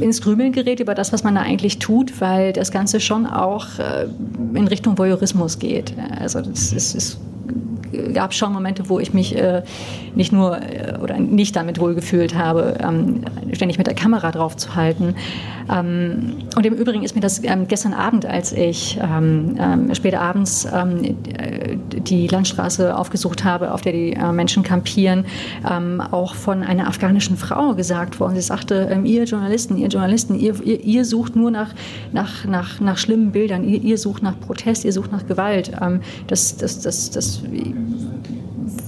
ins 0.00 0.22
Grübeln 0.22 0.52
gerät 0.52 0.80
über 0.80 0.94
das, 0.94 1.12
was 1.12 1.24
man 1.24 1.34
da 1.34 1.42
eigentlich 1.42 1.78
tut, 1.78 2.20
weil 2.20 2.52
das 2.52 2.70
Ganze 2.70 3.00
schon 3.00 3.26
auch 3.26 3.78
äh, 3.78 4.06
in 4.54 4.66
Richtung 4.66 4.98
Voyeurismus 4.98 5.58
geht. 5.58 5.94
Also 6.18 6.40
das 6.40 6.72
ist, 6.72 6.94
ist 6.94 7.20
gab 8.14 8.30
es 8.30 8.36
schon 8.36 8.52
Momente, 8.52 8.88
wo 8.88 9.00
ich 9.00 9.12
mich 9.12 9.36
äh, 9.36 9.62
nicht 10.14 10.32
nur 10.32 10.60
äh, 10.60 10.98
oder 11.02 11.18
nicht 11.18 11.56
damit 11.56 11.80
wohlgefühlt 11.80 12.34
habe, 12.34 12.78
ähm, 12.82 13.22
ständig 13.52 13.78
mit 13.78 13.86
der 13.86 13.94
Kamera 13.94 14.30
drauf 14.30 14.56
zu 14.56 14.74
halten. 14.74 15.14
Ähm, 15.70 16.36
und 16.56 16.66
im 16.66 16.74
Übrigen 16.74 17.02
ist 17.02 17.14
mir 17.14 17.20
das 17.20 17.42
ähm, 17.44 17.68
gestern 17.68 17.92
Abend, 17.92 18.26
als 18.26 18.52
ich 18.52 18.98
ähm, 19.02 19.56
ähm, 19.58 19.94
später 19.94 20.20
abends 20.20 20.66
ähm, 20.72 21.16
die 21.94 22.26
Landstraße 22.26 22.96
aufgesucht 22.96 23.44
habe, 23.44 23.72
auf 23.72 23.82
der 23.82 23.92
die 23.92 24.12
äh, 24.12 24.32
Menschen 24.32 24.62
kampieren, 24.62 25.24
auch 26.10 26.34
von 26.34 26.62
einer 26.62 26.88
afghanischen 26.88 27.36
Frau 27.36 27.74
gesagt 27.74 28.20
worden. 28.20 28.34
Sie 28.34 28.40
sagte, 28.40 29.00
ihr 29.04 29.24
Journalisten, 29.24 29.76
ihr 29.76 29.88
Journalisten, 29.88 30.38
ihr, 30.38 30.54
ihr, 30.64 30.80
ihr, 30.80 31.04
sucht 31.04 31.36
nur 31.36 31.50
nach, 31.50 31.74
nach, 32.12 32.44
nach, 32.44 32.80
nach 32.80 32.98
schlimmen 32.98 33.32
Bildern, 33.32 33.64
ihr, 33.64 33.80
ihr 33.80 33.98
sucht 33.98 34.22
nach 34.22 34.38
Protest, 34.40 34.84
ihr 34.84 34.92
sucht 34.92 35.12
nach 35.12 35.26
Gewalt. 35.26 35.72
das, 36.26 36.56
das, 36.56 36.80
das, 36.80 37.10
das 37.10 37.42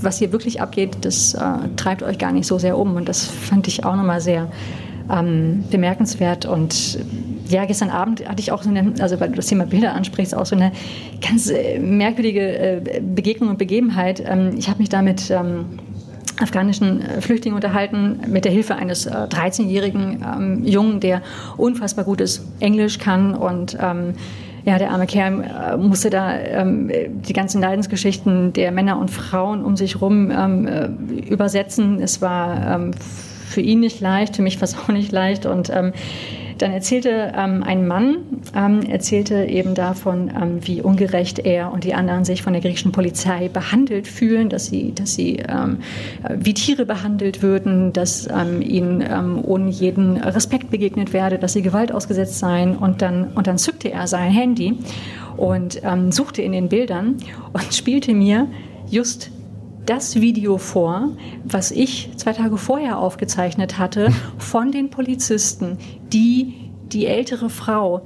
was 0.02 0.18
hier 0.18 0.32
wirklich 0.32 0.60
abgeht, 0.60 0.98
das 1.02 1.34
äh, 1.34 1.40
treibt 1.76 2.02
euch 2.02 2.18
gar 2.18 2.32
nicht 2.32 2.46
so 2.46 2.58
sehr 2.58 2.78
um. 2.78 2.96
Und 2.96 3.08
das 3.08 3.24
fand 3.24 3.68
ich 3.68 3.84
auch 3.84 3.96
nochmal 3.96 4.20
sehr 4.20 4.48
ähm, 5.10 5.64
bemerkenswert. 5.70 6.46
Und 6.46 6.98
ja, 7.48 7.64
gestern 7.64 7.90
Abend 7.90 8.28
hatte 8.28 8.40
ich 8.40 8.52
auch 8.52 8.62
so 8.62 8.70
eine, 8.70 8.94
also 9.00 9.20
weil 9.20 9.30
du 9.30 9.36
das 9.36 9.46
Thema 9.46 9.66
Bilder 9.66 9.94
ansprichst, 9.94 10.34
auch 10.34 10.46
so 10.46 10.56
eine 10.56 10.72
ganz 11.26 11.50
äh, 11.50 11.78
merkwürdige 11.78 12.40
äh, 12.40 13.00
Begegnung 13.00 13.50
und 13.50 13.58
Begebenheit. 13.58 14.22
Ähm, 14.26 14.54
ich 14.56 14.68
habe 14.68 14.78
mich 14.78 14.88
da 14.88 15.02
mit 15.02 15.30
ähm, 15.30 15.78
afghanischen 16.40 17.02
äh, 17.02 17.20
Flüchtlingen 17.20 17.56
unterhalten, 17.56 18.20
mit 18.26 18.44
der 18.44 18.52
Hilfe 18.52 18.76
eines 18.76 19.08
13-jährigen 19.08 20.24
ähm, 20.24 20.64
Jungen, 20.64 21.00
der 21.00 21.22
unfassbar 21.56 22.04
gutes 22.04 22.46
Englisch 22.60 22.98
kann 22.98 23.34
und 23.34 23.76
ja, 24.64 24.78
der 24.78 24.92
arme 24.92 25.08
Kerl 25.08 25.76
musste 25.76 26.08
da 26.08 26.38
ähm, 26.38 26.88
die 27.26 27.32
ganzen 27.32 27.60
Leidensgeschichten 27.60 28.52
der 28.52 28.70
Männer 28.70 28.96
und 28.96 29.10
Frauen 29.10 29.64
um 29.64 29.76
sich 29.76 29.96
äh, 30.00 30.88
übersetzen. 31.28 32.00
Es 32.00 32.22
war 32.22 32.92
für 33.48 33.60
ihn 33.60 33.80
nicht 33.80 34.00
leicht, 34.00 34.36
für 34.36 34.42
mich 34.42 34.60
war 34.60 34.64
es 34.64 34.78
auch 34.78 34.86
nicht 34.86 35.10
leicht. 35.10 35.46
Und 35.46 35.72
dann 36.62 36.72
erzählte 36.72 37.32
ähm, 37.36 37.64
ein 37.64 37.88
Mann, 37.88 38.18
ähm, 38.54 38.82
erzählte 38.82 39.44
eben 39.44 39.74
davon, 39.74 40.30
ähm, 40.30 40.60
wie 40.62 40.80
ungerecht 40.80 41.40
er 41.40 41.72
und 41.72 41.82
die 41.82 41.92
anderen 41.92 42.24
sich 42.24 42.42
von 42.42 42.52
der 42.52 42.62
griechischen 42.62 42.92
Polizei 42.92 43.48
behandelt 43.48 44.06
fühlen, 44.06 44.48
dass 44.48 44.66
sie, 44.66 44.94
dass 44.94 45.14
sie 45.14 45.42
ähm, 45.48 45.78
wie 46.30 46.54
Tiere 46.54 46.86
behandelt 46.86 47.42
würden, 47.42 47.92
dass 47.92 48.28
ähm, 48.28 48.62
ihnen 48.62 49.00
ähm, 49.00 49.40
ohne 49.42 49.70
jeden 49.70 50.18
Respekt 50.18 50.70
begegnet 50.70 51.12
werde, 51.12 51.38
dass 51.38 51.54
sie 51.54 51.62
Gewalt 51.62 51.90
ausgesetzt 51.90 52.38
seien. 52.38 52.76
Und 52.76 53.02
dann, 53.02 53.32
und 53.32 53.48
dann 53.48 53.58
zückte 53.58 53.90
er 53.90 54.06
sein 54.06 54.30
Handy 54.30 54.78
und 55.36 55.80
suchte 56.10 56.42
in 56.42 56.52
den 56.52 56.68
Bildern 56.68 57.16
und 57.52 57.74
spielte 57.74 58.14
mir 58.14 58.46
just 58.88 59.31
das 59.86 60.20
Video 60.20 60.58
vor, 60.58 61.08
was 61.44 61.70
ich 61.70 62.10
zwei 62.16 62.32
Tage 62.32 62.56
vorher 62.56 62.98
aufgezeichnet 62.98 63.78
hatte, 63.78 64.12
von 64.38 64.70
den 64.70 64.90
Polizisten, 64.90 65.78
die 66.12 66.70
die 66.92 67.06
ältere 67.06 67.50
Frau 67.50 68.02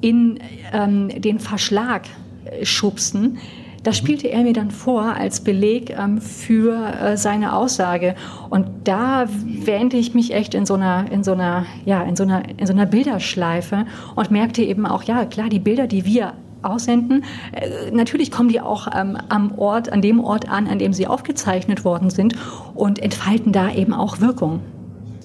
in 0.00 0.38
ähm, 0.72 1.08
den 1.08 1.40
Verschlag 1.40 2.02
äh, 2.44 2.64
schubsten. 2.64 3.38
Das 3.82 4.00
mhm. 4.00 4.06
spielte 4.06 4.28
er 4.28 4.42
mir 4.42 4.52
dann 4.52 4.70
vor 4.70 5.02
als 5.02 5.40
Beleg 5.40 5.90
ähm, 5.90 6.20
für 6.20 6.74
äh, 6.74 7.16
seine 7.16 7.54
Aussage. 7.54 8.14
Und 8.48 8.66
da 8.84 9.26
wähnte 9.44 9.96
ich 9.96 10.14
mich 10.14 10.32
echt 10.32 10.54
in 10.54 10.66
so 10.66 10.74
einer, 10.74 11.10
in 11.10 11.24
so 11.24 11.32
einer, 11.32 11.66
ja, 11.84 12.02
in 12.02 12.16
so 12.16 12.22
einer, 12.22 12.42
in 12.58 12.66
so 12.66 12.72
einer 12.72 12.86
Bilderschleife 12.86 13.86
und 14.14 14.30
merkte 14.30 14.62
eben 14.62 14.86
auch, 14.86 15.02
ja, 15.02 15.24
klar, 15.26 15.48
die 15.48 15.58
Bilder, 15.58 15.86
die 15.86 16.04
wir 16.04 16.34
aussenden. 16.62 17.24
Äh, 17.52 17.90
natürlich 17.90 18.30
kommen 18.30 18.48
die 18.48 18.60
auch 18.60 18.88
ähm, 18.94 19.16
am 19.28 19.58
Ort, 19.58 19.92
an 19.92 20.02
dem 20.02 20.20
Ort 20.20 20.48
an, 20.48 20.66
an 20.66 20.78
dem 20.78 20.92
sie 20.92 21.06
aufgezeichnet 21.06 21.84
worden 21.84 22.10
sind 22.10 22.34
und 22.74 22.98
entfalten 22.98 23.52
da 23.52 23.72
eben 23.72 23.92
auch 23.92 24.20
Wirkung. 24.20 24.60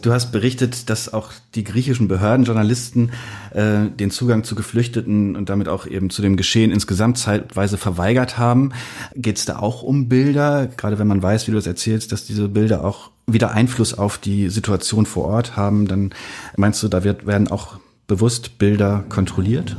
Du 0.03 0.11
hast 0.11 0.33
berichtet, 0.33 0.89
dass 0.89 1.13
auch 1.13 1.31
die 1.55 1.63
griechischen 1.63 2.09
Behörden 2.09 2.45
Journalisten 2.45 3.11
äh, 3.51 3.85
den 3.87 4.11
Zugang 4.11 4.43
zu 4.43 4.53
Geflüchteten 4.53 5.37
und 5.37 5.47
damit 5.47 5.69
auch 5.69 5.87
eben 5.87 6.09
zu 6.09 6.21
dem 6.21 6.35
Geschehen 6.35 6.71
insgesamt 6.71 7.17
zeitweise 7.17 7.77
verweigert 7.77 8.37
haben. 8.37 8.73
Geht 9.15 9.37
es 9.37 9.45
da 9.45 9.59
auch 9.59 9.81
um 9.81 10.09
Bilder, 10.09 10.67
gerade 10.67 10.99
wenn 10.99 11.07
man 11.07 11.23
weiß, 11.23 11.47
wie 11.47 11.51
du 11.51 11.57
es 11.57 11.67
erzählst, 11.67 12.11
dass 12.11 12.25
diese 12.25 12.49
Bilder 12.49 12.83
auch 12.83 13.11
wieder 13.27 13.51
Einfluss 13.51 13.97
auf 13.97 14.17
die 14.17 14.49
Situation 14.49 15.05
vor 15.05 15.23
Ort 15.23 15.55
haben, 15.55 15.87
dann 15.87 16.13
meinst 16.57 16.83
du, 16.83 16.89
da 16.89 17.05
wird, 17.05 17.25
werden 17.25 17.47
auch 17.47 17.77
bewusst 18.05 18.57
Bilder 18.57 19.05
kontrolliert? 19.07 19.77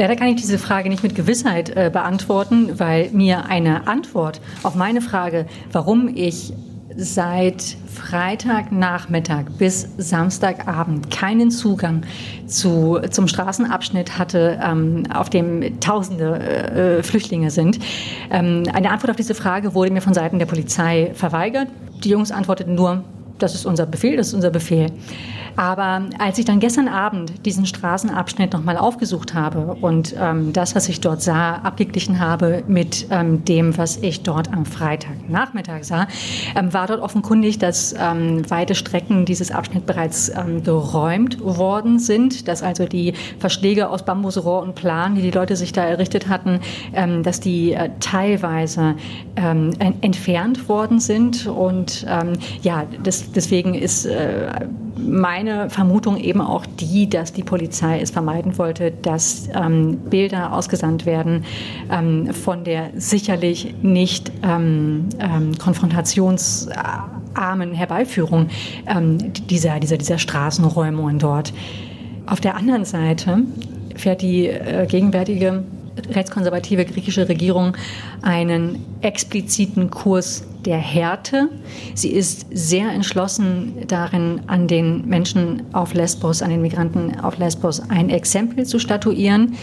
Leider 0.00 0.16
kann 0.16 0.28
ich 0.28 0.36
diese 0.36 0.56
Frage 0.56 0.88
nicht 0.88 1.02
mit 1.02 1.14
Gewissheit 1.14 1.76
äh, 1.76 1.90
beantworten, 1.92 2.80
weil 2.80 3.10
mir 3.10 3.50
eine 3.50 3.86
Antwort 3.86 4.40
auf 4.62 4.74
meine 4.74 5.02
Frage, 5.02 5.44
warum 5.72 6.08
ich 6.08 6.54
seit 6.96 7.76
Freitagnachmittag 7.86 9.50
bis 9.58 9.86
Samstagabend 9.98 11.10
keinen 11.10 11.50
Zugang 11.50 12.04
zu, 12.46 12.98
zum 13.10 13.28
Straßenabschnitt 13.28 14.18
hatte, 14.18 14.58
ähm, 14.64 15.02
auf 15.12 15.28
dem 15.28 15.78
Tausende 15.80 17.00
äh, 17.00 17.02
Flüchtlinge 17.02 17.50
sind. 17.50 17.78
Ähm, 18.30 18.62
eine 18.72 18.92
Antwort 18.92 19.10
auf 19.10 19.16
diese 19.16 19.34
Frage 19.34 19.74
wurde 19.74 19.90
mir 19.92 20.00
von 20.00 20.14
Seiten 20.14 20.38
der 20.38 20.46
Polizei 20.46 21.10
verweigert. 21.12 21.68
Die 22.04 22.08
Jungs 22.08 22.32
antworteten 22.32 22.74
nur, 22.74 23.04
das 23.38 23.54
ist 23.54 23.66
unser 23.66 23.84
Befehl, 23.84 24.16
das 24.16 24.28
ist 24.28 24.34
unser 24.34 24.50
Befehl. 24.50 24.86
Aber 25.60 26.08
als 26.18 26.38
ich 26.38 26.46
dann 26.46 26.58
gestern 26.58 26.88
Abend 26.88 27.44
diesen 27.44 27.66
Straßenabschnitt 27.66 28.54
nochmal 28.54 28.78
aufgesucht 28.78 29.34
habe 29.34 29.76
und 29.82 30.14
ähm, 30.18 30.54
das, 30.54 30.74
was 30.74 30.88
ich 30.88 31.02
dort 31.02 31.20
sah, 31.20 31.56
abgeglichen 31.56 32.18
habe 32.18 32.64
mit 32.66 33.08
ähm, 33.10 33.44
dem, 33.44 33.76
was 33.76 33.98
ich 33.98 34.22
dort 34.22 34.54
am 34.54 34.64
Freitagnachmittag 34.64 35.84
sah, 35.84 36.08
ähm, 36.56 36.72
war 36.72 36.86
dort 36.86 37.02
offenkundig, 37.02 37.58
dass 37.58 37.94
ähm, 38.00 38.48
weite 38.48 38.74
Strecken 38.74 39.26
dieses 39.26 39.50
Abschnitt 39.50 39.84
bereits 39.84 40.30
ähm, 40.30 40.62
geräumt 40.62 41.44
worden 41.44 41.98
sind, 41.98 42.48
dass 42.48 42.62
also 42.62 42.86
die 42.86 43.12
Verschläge 43.38 43.90
aus 43.90 44.02
Bambusrohr 44.06 44.62
und 44.62 44.76
Plan, 44.76 45.14
die 45.14 45.20
die 45.20 45.30
Leute 45.30 45.56
sich 45.56 45.74
da 45.74 45.84
errichtet 45.84 46.30
hatten, 46.30 46.60
ähm, 46.94 47.22
dass 47.22 47.38
die 47.38 47.74
äh, 47.74 47.90
teilweise 48.00 48.94
entfernt 50.00 50.68
worden 50.68 51.00
sind. 51.00 51.46
Und 51.46 52.06
ja, 52.62 52.84
das, 53.02 53.32
deswegen 53.32 53.74
ist 53.74 54.04
äh, 54.04 54.48
meine 55.10 55.70
Vermutung 55.70 56.16
eben 56.16 56.40
auch 56.40 56.64
die, 56.66 57.08
dass 57.08 57.32
die 57.32 57.42
Polizei 57.42 58.00
es 58.00 58.10
vermeiden 58.10 58.58
wollte, 58.58 58.90
dass 58.90 59.48
ähm, 59.54 59.98
Bilder 59.98 60.52
ausgesandt 60.52 61.06
werden 61.06 61.44
ähm, 61.90 62.32
von 62.32 62.64
der 62.64 62.90
sicherlich 62.94 63.74
nicht 63.82 64.32
ähm, 64.42 65.08
ähm 65.18 65.56
konfrontationsarmen 65.58 67.72
Herbeiführung 67.72 68.48
ähm, 68.86 69.32
dieser, 69.32 69.80
dieser, 69.80 69.98
dieser 69.98 70.18
Straßenräumungen 70.18 71.18
dort. 71.18 71.52
Auf 72.26 72.40
der 72.40 72.56
anderen 72.56 72.84
Seite 72.84 73.42
fährt 73.96 74.22
die 74.22 74.46
äh, 74.46 74.86
gegenwärtige 74.86 75.64
rechtskonservative 76.08 76.84
griechische 76.84 77.28
Regierung 77.28 77.76
einen 78.22 78.84
expliziten 79.00 79.90
Kurs 79.90 80.44
der 80.64 80.78
Härte. 80.78 81.48
Sie 81.94 82.10
ist 82.10 82.46
sehr 82.52 82.90
entschlossen 82.90 83.74
darin, 83.86 84.42
an 84.46 84.68
den 84.68 85.06
Menschen 85.06 85.62
auf 85.72 85.94
Lesbos, 85.94 86.42
an 86.42 86.50
den 86.50 86.62
Migranten 86.62 87.18
auf 87.20 87.38
Lesbos 87.38 87.80
ein 87.88 88.10
Exempel 88.10 88.66
zu 88.66 88.78
statuieren. 88.78 89.56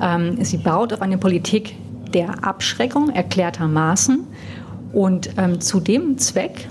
Ähm, 0.00 0.44
sie 0.44 0.58
baut 0.58 0.92
auf 0.92 1.02
eine 1.02 1.18
Politik 1.18 1.74
der 2.12 2.44
Abschreckung 2.44 3.10
erklärtermaßen. 3.10 4.26
Und 4.92 5.30
ähm, 5.36 5.60
zu 5.60 5.80
dem 5.80 6.18
Zweck 6.18 6.68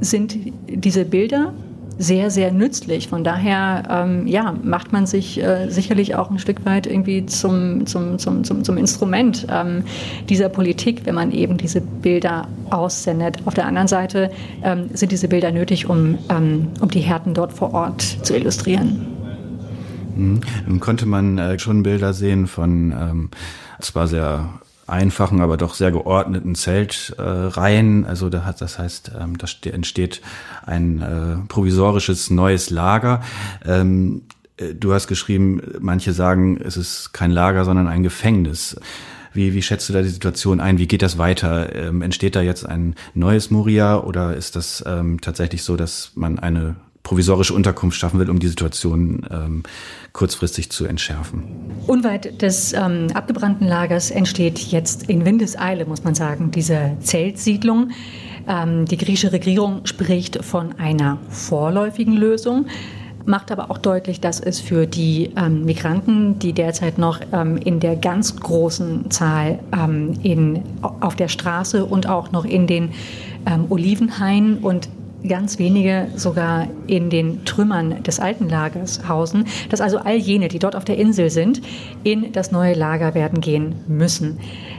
sind 0.00 0.36
diese 0.68 1.06
Bilder 1.06 1.54
sehr, 1.98 2.30
sehr 2.30 2.52
nützlich. 2.52 3.08
Von 3.08 3.24
daher 3.24 3.82
ähm, 3.88 4.26
ja, 4.26 4.54
macht 4.62 4.92
man 4.92 5.06
sich 5.06 5.42
äh, 5.42 5.68
sicherlich 5.70 6.14
auch 6.14 6.30
ein 6.30 6.38
Stück 6.38 6.64
weit 6.66 6.86
irgendwie 6.86 7.26
zum, 7.26 7.86
zum, 7.86 8.18
zum, 8.18 8.44
zum, 8.44 8.64
zum 8.64 8.76
Instrument 8.76 9.46
ähm, 9.50 9.84
dieser 10.28 10.48
Politik, 10.48 11.02
wenn 11.04 11.14
man 11.14 11.32
eben 11.32 11.56
diese 11.56 11.80
Bilder 11.80 12.48
aussendet. 12.70 13.38
Auf 13.46 13.54
der 13.54 13.66
anderen 13.66 13.88
Seite 13.88 14.30
ähm, 14.62 14.90
sind 14.92 15.12
diese 15.12 15.28
Bilder 15.28 15.52
nötig, 15.52 15.88
um, 15.88 16.18
ähm, 16.28 16.68
um 16.80 16.90
die 16.90 17.00
Härten 17.00 17.34
dort 17.34 17.52
vor 17.52 17.72
Ort 17.72 18.02
zu 18.02 18.36
illustrieren. 18.36 19.06
Mhm. 20.16 20.40
Nun 20.66 20.80
konnte 20.80 21.06
man 21.06 21.38
äh, 21.38 21.58
schon 21.58 21.82
Bilder 21.82 22.12
sehen 22.12 22.46
von 22.46 22.92
ähm, 22.92 23.30
zwar 23.80 24.06
sehr 24.06 24.48
einfachen, 24.86 25.40
aber 25.40 25.56
doch 25.56 25.74
sehr 25.74 25.90
geordneten 25.90 26.54
Zeltreihen. 26.54 28.04
Äh, 28.04 28.08
also 28.08 28.28
da 28.28 28.44
hat, 28.44 28.60
das 28.60 28.78
heißt, 28.78 29.12
ähm, 29.20 29.36
da 29.38 29.46
entsteht 29.70 30.20
ein 30.64 31.02
äh, 31.02 31.48
provisorisches 31.48 32.30
neues 32.30 32.70
Lager. 32.70 33.22
Ähm, 33.64 34.22
äh, 34.56 34.74
du 34.74 34.92
hast 34.92 35.06
geschrieben, 35.06 35.60
manche 35.80 36.12
sagen, 36.12 36.60
es 36.62 36.76
ist 36.76 37.12
kein 37.12 37.30
Lager, 37.30 37.64
sondern 37.64 37.88
ein 37.88 38.02
Gefängnis. 38.02 38.76
Wie, 39.32 39.52
wie 39.52 39.62
schätzt 39.62 39.88
du 39.88 39.92
da 39.92 40.02
die 40.02 40.08
Situation 40.08 40.60
ein? 40.60 40.78
Wie 40.78 40.88
geht 40.88 41.02
das 41.02 41.18
weiter? 41.18 41.74
Ähm, 41.74 42.00
entsteht 42.00 42.36
da 42.36 42.40
jetzt 42.40 42.66
ein 42.66 42.94
neues 43.14 43.50
Moria 43.50 43.98
oder 43.98 44.34
ist 44.34 44.56
das 44.56 44.82
ähm, 44.86 45.20
tatsächlich 45.20 45.62
so, 45.62 45.76
dass 45.76 46.12
man 46.14 46.38
eine 46.38 46.76
provisorische 47.06 47.54
Unterkunft 47.54 47.96
schaffen 47.96 48.18
will, 48.18 48.28
um 48.28 48.40
die 48.40 48.48
Situation 48.48 49.24
ähm, 49.30 49.62
kurzfristig 50.12 50.70
zu 50.70 50.86
entschärfen. 50.86 51.44
Unweit 51.86 52.42
des 52.42 52.72
ähm, 52.72 53.06
abgebrannten 53.14 53.64
Lagers 53.68 54.10
entsteht 54.10 54.58
jetzt 54.58 55.08
in 55.08 55.24
Windeseile, 55.24 55.86
muss 55.86 56.02
man 56.02 56.16
sagen, 56.16 56.50
diese 56.50 56.96
Zeltsiedlung. 56.98 57.92
Ähm, 58.48 58.86
die 58.86 58.96
griechische 58.96 59.30
Regierung 59.30 59.86
spricht 59.86 60.44
von 60.44 60.72
einer 60.80 61.18
vorläufigen 61.30 62.14
Lösung 62.14 62.66
macht 63.24 63.50
aber 63.50 63.72
auch 63.72 63.78
deutlich, 63.78 64.20
dass 64.20 64.38
es 64.38 64.60
für 64.60 64.86
die 64.86 65.32
ähm, 65.36 65.64
Migranten, 65.64 66.38
die 66.38 66.52
derzeit 66.52 66.96
noch 66.96 67.20
ähm, 67.32 67.56
in 67.56 67.80
der 67.80 67.96
ganz 67.96 68.36
großen 68.36 69.10
Zahl 69.10 69.58
ähm, 69.72 70.14
in, 70.22 70.62
auf 70.80 71.16
der 71.16 71.26
Straße 71.26 71.84
und 71.84 72.08
auch 72.08 72.30
noch 72.30 72.44
in 72.44 72.68
den 72.68 72.90
ähm, 73.44 73.66
Olivenhainen 73.68 74.58
und 74.58 74.88
ganz 75.28 75.58
wenige 75.58 76.08
sogar 76.16 76.68
in 76.86 77.10
den 77.10 77.44
Trümmern 77.44 78.02
des 78.02 78.20
alten 78.20 78.48
Lagers 78.48 79.08
hausen, 79.08 79.46
dass 79.70 79.80
also 79.80 79.98
all 79.98 80.16
jene, 80.16 80.48
die 80.48 80.58
dort 80.58 80.76
auf 80.76 80.84
der 80.84 80.96
Insel 80.98 81.30
sind, 81.30 81.60
in 82.04 82.32
das 82.32 82.52
neue 82.52 82.74
Lager 82.74 83.14
werden 83.14 83.40
gehen 83.40 83.74
müssen. 83.86 84.38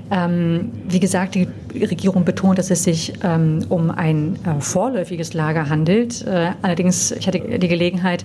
Ähm, 0.10 0.72
wie 0.88 1.00
gesagt, 1.00 1.36
die 1.36 1.48
Regierung 1.74 2.24
betont, 2.24 2.58
dass 2.58 2.72
es 2.72 2.84
sich 2.84 3.14
ähm, 3.24 3.60
um 3.70 3.92
ein 3.92 4.38
äh, 4.46 4.62
vorläufiges 4.62 5.34
Lager 5.34 5.70
handelt. 5.70 6.26
Äh, 6.26 6.52
allerdings, 6.62 7.12
ich 7.12 7.28
hatte 7.28 7.40
die 7.40 7.68
Gelegenheit, 7.68 8.24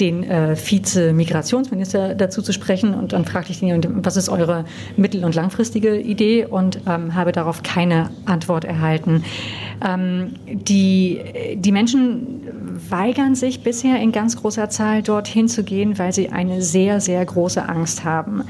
den 0.00 0.24
äh, 0.24 0.56
Vize-Migrationsminister 0.56 2.14
dazu 2.14 2.42
zu 2.42 2.52
sprechen 2.52 2.94
und 2.94 3.12
dann 3.12 3.24
fragte 3.24 3.52
ich 3.52 3.62
ihn, 3.62 4.04
was 4.04 4.16
ist 4.16 4.28
eure 4.28 4.64
mittel- 4.96 5.24
und 5.24 5.34
langfristige 5.34 5.98
Idee 5.98 6.46
und 6.46 6.80
ähm, 6.86 7.14
habe 7.14 7.32
darauf 7.32 7.62
keine 7.62 8.10
Antwort 8.26 8.64
erhalten. 8.64 9.24
Ähm, 9.86 10.34
die, 10.46 11.20
die 11.56 11.72
Menschen 11.72 12.42
weigern 12.88 13.34
sich 13.34 13.62
bisher 13.62 14.00
in 14.00 14.12
ganz 14.12 14.36
großer 14.36 14.70
Zahl 14.70 15.02
dorthin 15.02 15.48
zu 15.48 15.64
gehen, 15.64 15.98
weil 15.98 16.12
sie 16.12 16.30
eine 16.30 16.62
sehr, 16.62 17.00
sehr 17.00 17.24
große 17.24 17.68
Angst 17.68 18.04
haben. 18.04 18.44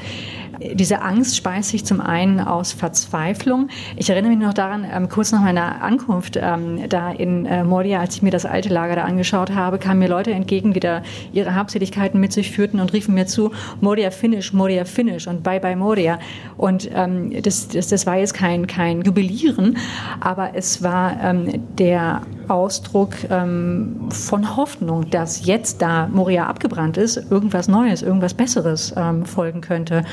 Diese 0.61 1.03
Angst 1.03 1.37
speist 1.37 1.71
sich 1.71 1.85
zum 1.85 2.01
einen 2.01 2.41
aus 2.41 2.73
Verzweiflung. 2.73 3.69
Ich 3.97 4.11
erinnere 4.11 4.31
mich 4.31 4.41
noch 4.41 4.55
daran, 4.55 4.87
ähm, 4.91 5.09
kurz 5.09 5.33
nach 5.33 5.43
meiner 5.43 5.83
Ankunft 5.83 6.39
ähm, 6.41 6.89
da 6.89 7.11
in 7.11 7.47
äh, 7.47 7.65
Moria, 7.65 8.01
als 8.01 8.17
ich 8.17 8.23
mir 8.23 8.31
das 8.31 8.47
alte 8.47 8.69
Lager 8.69 8.97
da 8.97 9.05
angeschaut 9.05 9.53
habe, 9.53 9.79
kamen 9.79 10.01
mir 10.01 10.09
Leute 10.09 10.33
entgegen, 10.33 10.73
die 10.73 10.81
da 10.81 11.03
ihre 11.33 11.55
Habseligkeiten 11.55 12.21
mit 12.21 12.33
sich 12.33 12.51
führten 12.51 12.81
und 12.81 12.93
riefen 12.93 13.15
mir 13.15 13.27
zu, 13.27 13.53
Moria 13.81 14.11
finish, 14.11 14.53
Moria 14.53 14.85
finish 14.85 15.27
und 15.27 15.43
bye 15.43 15.61
bye 15.61 15.77
Moria. 15.77 16.19
Und 16.57 16.91
ähm, 16.95 17.33
das, 17.43 17.69
das, 17.69 17.89
das 17.89 18.07
war 18.07 18.17
jetzt 18.17 18.35
kein, 18.35 18.67
kein 18.67 19.03
Jubilieren, 19.03 19.77
aber 20.21 20.51
es 20.55 20.83
war 20.83 21.21
ähm, 21.23 21.63
der 21.79 22.23
Ausdruck 22.49 23.15
ähm, 23.31 24.09
von 24.11 24.57
Hoffnung, 24.57 25.11
dass 25.11 25.47
jetzt, 25.47 25.83
da 25.83 26.09
Moria 26.09 26.47
abgebrannt 26.47 26.97
ist, 26.97 27.17
irgendwas 27.31 27.69
Neues, 27.69 28.03
irgendwas 28.03 28.35
Besseres 28.35 28.95
ähm, 28.97 29.25
folgen 29.25 29.61
könnte. 29.61 30.05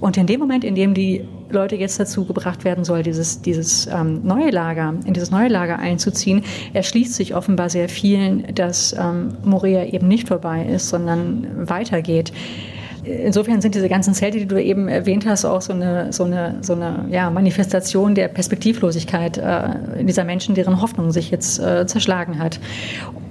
Und 0.00 0.16
in 0.16 0.26
dem 0.26 0.40
Moment, 0.40 0.64
in 0.64 0.74
dem 0.74 0.94
die 0.94 1.24
Leute 1.50 1.76
jetzt 1.76 1.98
dazu 2.00 2.24
gebracht 2.24 2.64
werden 2.64 2.84
soll, 2.84 3.02
dieses, 3.02 3.42
dieses 3.42 3.86
ähm, 3.86 4.22
neue 4.24 4.50
Lager, 4.50 4.94
in 5.04 5.14
dieses 5.14 5.30
neue 5.30 5.48
Lager 5.48 5.78
einzuziehen, 5.78 6.42
erschließt 6.72 7.14
sich 7.14 7.34
offenbar 7.34 7.70
sehr 7.70 7.88
vielen, 7.88 8.54
dass 8.54 8.94
ähm, 8.98 9.36
Moria 9.44 9.84
eben 9.84 10.08
nicht 10.08 10.28
vorbei 10.28 10.64
ist, 10.64 10.88
sondern 10.88 11.68
weitergeht 11.68 12.32
insofern 13.06 13.60
sind 13.60 13.74
diese 13.74 13.88
ganzen 13.88 14.14
Zelte, 14.14 14.38
die 14.38 14.46
du 14.46 14.60
eben 14.60 14.88
erwähnt 14.88 15.26
hast, 15.26 15.44
auch 15.44 15.60
so 15.60 15.72
eine, 15.72 16.12
so 16.12 16.24
eine, 16.24 16.58
so 16.62 16.74
eine 16.74 17.06
ja, 17.10 17.30
Manifestation 17.30 18.14
der 18.14 18.28
Perspektivlosigkeit 18.28 19.38
äh, 19.38 20.04
dieser 20.04 20.24
Menschen, 20.24 20.54
deren 20.54 20.80
Hoffnung 20.80 21.12
sich 21.12 21.30
jetzt 21.30 21.58
äh, 21.58 21.86
zerschlagen 21.86 22.38
hat. 22.38 22.60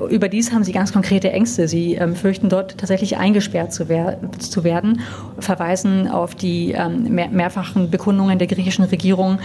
Überdies 0.09 0.51
haben 0.51 0.63
sie 0.63 0.71
ganz 0.71 0.93
konkrete 0.93 1.31
Ängste. 1.31 1.67
Sie 1.67 1.95
ähm, 1.95 2.15
fürchten 2.15 2.49
dort 2.49 2.77
tatsächlich 2.77 3.17
eingesperrt 3.17 3.73
zu, 3.73 3.89
wer 3.89 4.17
zu 4.39 4.63
werden, 4.63 5.01
verweisen 5.39 6.07
auf 6.07 6.35
die 6.35 6.71
ähm, 6.71 7.13
mehr 7.13 7.29
mehrfachen 7.29 7.89
Bekundungen 7.89 8.39
der 8.39 8.47
griechischen 8.47 8.85
Regierung, 8.85 9.39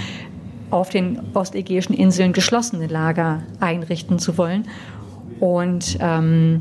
auf 0.70 0.90
den 0.90 1.20
ostägäischen 1.34 1.94
Inseln 1.94 2.32
geschlossene 2.32 2.86
Lager 2.86 3.42
einrichten 3.58 4.18
zu 4.18 4.38
wollen. 4.38 4.68
Und 5.40 5.98
ähm, 6.00 6.60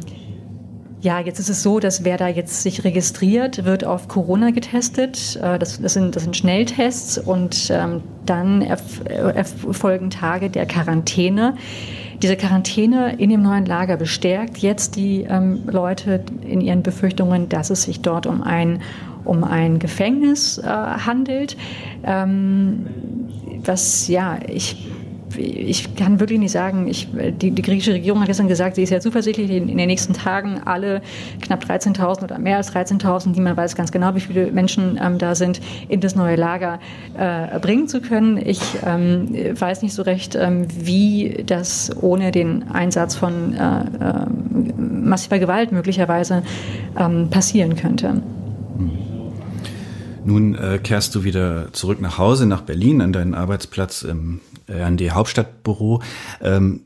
ja, 1.01 1.19
jetzt 1.19 1.39
ist 1.39 1.49
es 1.49 1.63
so, 1.63 1.79
dass 1.79 2.03
wer 2.03 2.17
da 2.17 2.27
jetzt 2.27 2.61
sich 2.61 2.83
registriert, 2.83 3.63
wird 3.63 3.85
auf 3.85 4.07
Corona 4.07 4.51
getestet. 4.51 5.39
Äh, 5.41 5.57
das, 5.57 5.81
das, 5.81 5.93
sind, 5.93 6.15
das 6.15 6.23
sind 6.23 6.35
Schnelltests 6.35 7.17
und 7.17 7.69
ähm, 7.71 8.01
dann 8.25 8.61
erfolgen 8.61 10.09
Tage 10.09 10.49
der 10.49 10.65
Quarantäne. 10.65 11.55
Diese 12.21 12.35
Quarantäne 12.35 13.15
in 13.17 13.29
dem 13.29 13.41
neuen 13.41 13.65
Lager 13.65 13.95
bestärkt 13.95 14.57
jetzt 14.57 14.97
die 14.97 15.23
ähm, 15.23 15.63
Leute 15.67 16.21
in 16.41 16.59
ihren 16.59 16.83
Befürchtungen, 16.83 17.47
dass 17.47 17.69
es 17.69 17.83
sich 17.83 18.01
dort 18.01 18.25
um 18.25 18.43
ein, 18.43 18.81
um 19.23 19.45
ein 19.45 19.79
Gefängnis 19.79 20.57
äh, 20.57 20.63
handelt. 20.63 21.55
Ähm, 22.03 22.87
was, 23.63 24.09
ja, 24.09 24.37
ich 24.47 24.88
ich 25.37 25.95
kann 25.95 26.19
wirklich 26.19 26.39
nicht 26.39 26.51
sagen, 26.51 26.87
ich, 26.87 27.07
die, 27.13 27.51
die, 27.51 27.61
griechische 27.61 27.93
Regierung 27.93 28.21
hat 28.21 28.27
gestern 28.27 28.47
gesagt, 28.47 28.75
sie 28.75 28.83
ist 28.83 28.89
ja 28.89 28.99
zuversichtlich, 28.99 29.49
in, 29.49 29.69
in 29.69 29.77
den 29.77 29.87
nächsten 29.87 30.13
Tagen 30.13 30.61
alle 30.65 31.01
knapp 31.41 31.63
13.000 31.63 32.23
oder 32.23 32.39
mehr 32.39 32.57
als 32.57 32.73
13.000, 32.73 33.33
die 33.33 33.41
man 33.41 33.55
weiß 33.55 33.75
ganz 33.75 33.91
genau, 33.91 34.15
wie 34.15 34.19
viele 34.19 34.51
Menschen 34.51 34.99
ähm, 35.01 35.17
da 35.17 35.35
sind, 35.35 35.61
in 35.87 36.01
das 36.01 36.15
neue 36.15 36.35
Lager 36.35 36.79
äh, 37.17 37.59
bringen 37.59 37.87
zu 37.87 38.01
können. 38.01 38.37
Ich 38.37 38.61
ähm, 38.85 39.29
weiß 39.59 39.81
nicht 39.81 39.93
so 39.93 40.01
recht, 40.01 40.35
ähm, 40.35 40.67
wie 40.69 41.43
das 41.45 41.91
ohne 42.01 42.31
den 42.31 42.69
Einsatz 42.71 43.15
von 43.15 43.53
äh, 43.53 43.59
äh, 43.59 44.25
massiver 44.77 45.39
Gewalt 45.39 45.71
möglicherweise 45.71 46.43
ähm, 46.97 47.29
passieren 47.29 47.75
könnte. 47.75 48.21
Nun 50.25 50.55
äh, 50.55 50.79
kehrst 50.79 51.15
du 51.15 51.23
wieder 51.23 51.71
zurück 51.73 52.01
nach 52.01 52.17
Hause, 52.17 52.45
nach 52.45 52.61
Berlin, 52.61 53.01
an 53.01 53.13
deinen 53.13 53.33
Arbeitsplatz 53.33 54.03
im 54.03 54.41
äh, 54.69 54.81
an 54.81 54.97
die 54.97 55.11
Hauptstadtbüro. 55.11 56.01
Ähm, 56.41 56.81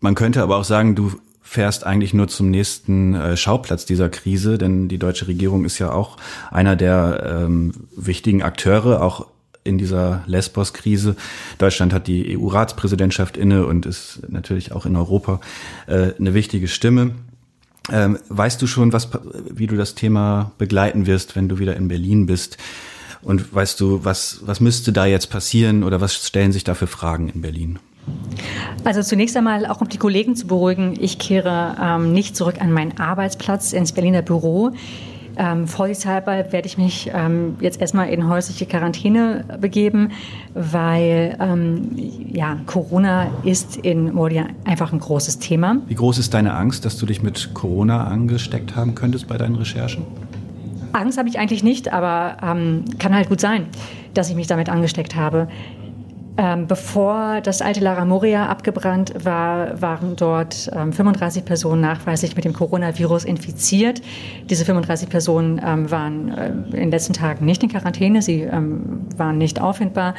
man 0.00 0.14
könnte 0.14 0.42
aber 0.42 0.56
auch 0.56 0.64
sagen, 0.64 0.94
du 0.94 1.12
fährst 1.42 1.86
eigentlich 1.86 2.12
nur 2.12 2.28
zum 2.28 2.50
nächsten 2.50 3.14
äh, 3.14 3.36
Schauplatz 3.36 3.86
dieser 3.86 4.08
Krise, 4.08 4.58
denn 4.58 4.88
die 4.88 4.98
deutsche 4.98 5.28
Regierung 5.28 5.64
ist 5.64 5.78
ja 5.78 5.92
auch 5.92 6.16
einer 6.50 6.74
der 6.74 7.44
ähm, 7.44 7.72
wichtigen 7.96 8.42
Akteure, 8.42 9.00
auch 9.00 9.26
in 9.62 9.78
dieser 9.78 10.22
Lesbos-Krise. 10.26 11.16
Deutschland 11.58 11.92
hat 11.92 12.06
die 12.06 12.38
EU-Ratspräsidentschaft 12.38 13.36
inne 13.36 13.66
und 13.66 13.86
ist 13.86 14.20
natürlich 14.28 14.72
auch 14.72 14.86
in 14.86 14.96
Europa 14.96 15.40
äh, 15.86 16.12
eine 16.18 16.34
wichtige 16.34 16.68
Stimme. 16.68 17.12
Ähm, 17.92 18.18
weißt 18.28 18.60
du 18.60 18.66
schon, 18.66 18.92
was, 18.92 19.10
wie 19.50 19.66
du 19.66 19.76
das 19.76 19.94
Thema 19.94 20.52
begleiten 20.58 21.06
wirst, 21.06 21.36
wenn 21.36 21.48
du 21.48 21.58
wieder 21.58 21.76
in 21.76 21.88
Berlin 21.88 22.26
bist? 22.26 22.58
Und 23.22 23.54
weißt 23.54 23.80
du, 23.80 24.04
was, 24.04 24.40
was 24.44 24.60
müsste 24.60 24.92
da 24.92 25.06
jetzt 25.06 25.30
passieren 25.30 25.84
oder 25.84 26.00
was 26.00 26.14
stellen 26.14 26.52
sich 26.52 26.64
da 26.64 26.74
für 26.74 26.86
Fragen 26.86 27.28
in 27.28 27.42
Berlin? 27.42 27.78
Also 28.84 29.02
zunächst 29.02 29.36
einmal, 29.36 29.66
auch 29.66 29.80
um 29.80 29.88
die 29.88 29.98
Kollegen 29.98 30.36
zu 30.36 30.46
beruhigen, 30.46 30.94
ich 31.00 31.18
kehre 31.18 31.76
ähm, 31.82 32.12
nicht 32.12 32.36
zurück 32.36 32.60
an 32.60 32.72
meinen 32.72 32.98
Arbeitsplatz 32.98 33.72
ins 33.72 33.92
Berliner 33.92 34.22
Büro. 34.22 34.72
Ähm, 35.38 35.66
vorsichtshalber 35.66 36.50
werde 36.50 36.66
ich 36.66 36.78
mich 36.78 37.10
ähm, 37.12 37.56
jetzt 37.60 37.80
erstmal 37.80 38.08
in 38.08 38.28
häusliche 38.28 38.64
Quarantäne 38.64 39.44
begeben, 39.60 40.12
weil 40.54 41.36
ähm, 41.38 41.90
ja, 42.32 42.58
Corona 42.64 43.26
ist 43.44 43.76
in 43.76 44.14
Moria 44.14 44.46
einfach 44.64 44.92
ein 44.92 44.98
großes 44.98 45.38
Thema. 45.38 45.76
Wie 45.88 45.94
groß 45.94 46.18
ist 46.18 46.32
deine 46.32 46.54
Angst, 46.54 46.86
dass 46.86 46.96
du 46.96 47.04
dich 47.04 47.22
mit 47.22 47.50
Corona 47.52 48.04
angesteckt 48.04 48.76
haben 48.76 48.94
könntest 48.94 49.28
bei 49.28 49.36
deinen 49.36 49.56
Recherchen? 49.56 50.04
Angst 50.96 51.18
habe 51.18 51.28
ich 51.28 51.38
eigentlich 51.38 51.62
nicht, 51.62 51.92
aber 51.92 52.36
ähm, 52.42 52.84
kann 52.98 53.14
halt 53.14 53.28
gut 53.28 53.40
sein, 53.40 53.66
dass 54.14 54.28
ich 54.28 54.36
mich 54.36 54.46
damit 54.46 54.68
angesteckt 54.68 55.16
habe. 55.16 55.48
Ähm, 56.38 56.66
bevor 56.66 57.40
das 57.40 57.62
alte 57.62 57.80
Lara 57.80 58.04
Moria 58.04 58.46
abgebrannt 58.46 59.14
war, 59.24 59.80
waren 59.80 60.16
dort 60.16 60.70
ähm, 60.74 60.92
35 60.92 61.46
Personen 61.46 61.80
nachweislich 61.80 62.36
mit 62.36 62.44
dem 62.44 62.52
Coronavirus 62.52 63.24
infiziert. 63.24 64.02
Diese 64.50 64.66
35 64.66 65.08
Personen 65.08 65.60
ähm, 65.64 65.90
waren 65.90 66.28
äh, 66.28 66.48
in 66.48 66.72
den 66.72 66.90
letzten 66.90 67.14
Tagen 67.14 67.46
nicht 67.46 67.62
in 67.62 67.70
Quarantäne, 67.70 68.20
sie 68.20 68.42
ähm, 68.42 69.06
waren 69.16 69.38
nicht 69.38 69.62
auffindbar. 69.62 70.14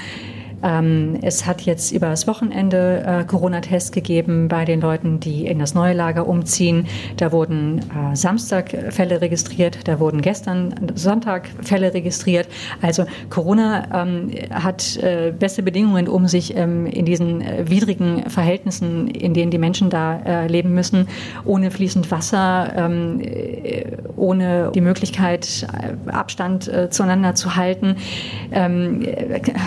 Ähm, 0.64 1.18
es 1.22 1.46
hat 1.46 1.62
jetzt 1.62 1.92
über 1.92 2.08
das 2.08 2.28
Wochenende 2.28 3.04
äh, 3.06 3.26
Corona-Tests 3.26 3.92
gegeben 3.92 4.48
bei 4.48 4.66
den 4.66 4.82
Leuten, 4.82 5.20
die 5.20 5.46
in 5.46 5.60
das 5.60 5.76
neue 5.76 5.94
Lager 5.94 6.28
umziehen. 6.28 6.88
Da 7.18 7.32
wurden 7.32 7.80
äh, 7.80 8.16
Samstag 8.16 8.76
Fälle 8.90 9.22
registriert, 9.22 9.88
da 9.88 10.00
wurden 10.00 10.22
gestern 10.22 10.74
Sonntag 10.96 11.48
Fälle 11.62 11.94
registriert. 11.94 12.48
Also 12.82 13.06
Corona 13.30 14.04
ähm, 14.04 14.32
hat 14.52 14.98
äh, 14.98 15.32
beste 15.38 15.62
Bedingungen, 15.64 16.08
um 16.08 16.28
sich 16.28 16.56
ähm, 16.56 16.86
in 16.86 17.06
diesen 17.06 17.42
äh, 17.42 17.70
widrigen 17.70 18.30
Verhältnissen, 18.30 19.08
in 19.08 19.34
denen 19.34 19.52
die 19.52 19.58
Menschen 19.58 19.90
da 19.90 20.20
äh, 20.20 20.48
leben 20.48 20.74
müssen, 20.74 21.08
ohne 21.46 21.72
fließend 21.72 22.10
Wasser, 22.10 22.74
ähm, 22.76 23.20
äh, 23.22 23.86
ohne 24.16 24.72
die 24.74 24.82
Möglichkeit, 24.82 25.68
Abstand 26.08 26.72
zueinander 26.90 27.36
zu 27.36 27.56
halten, 27.56 27.98
ähm, 28.52 29.06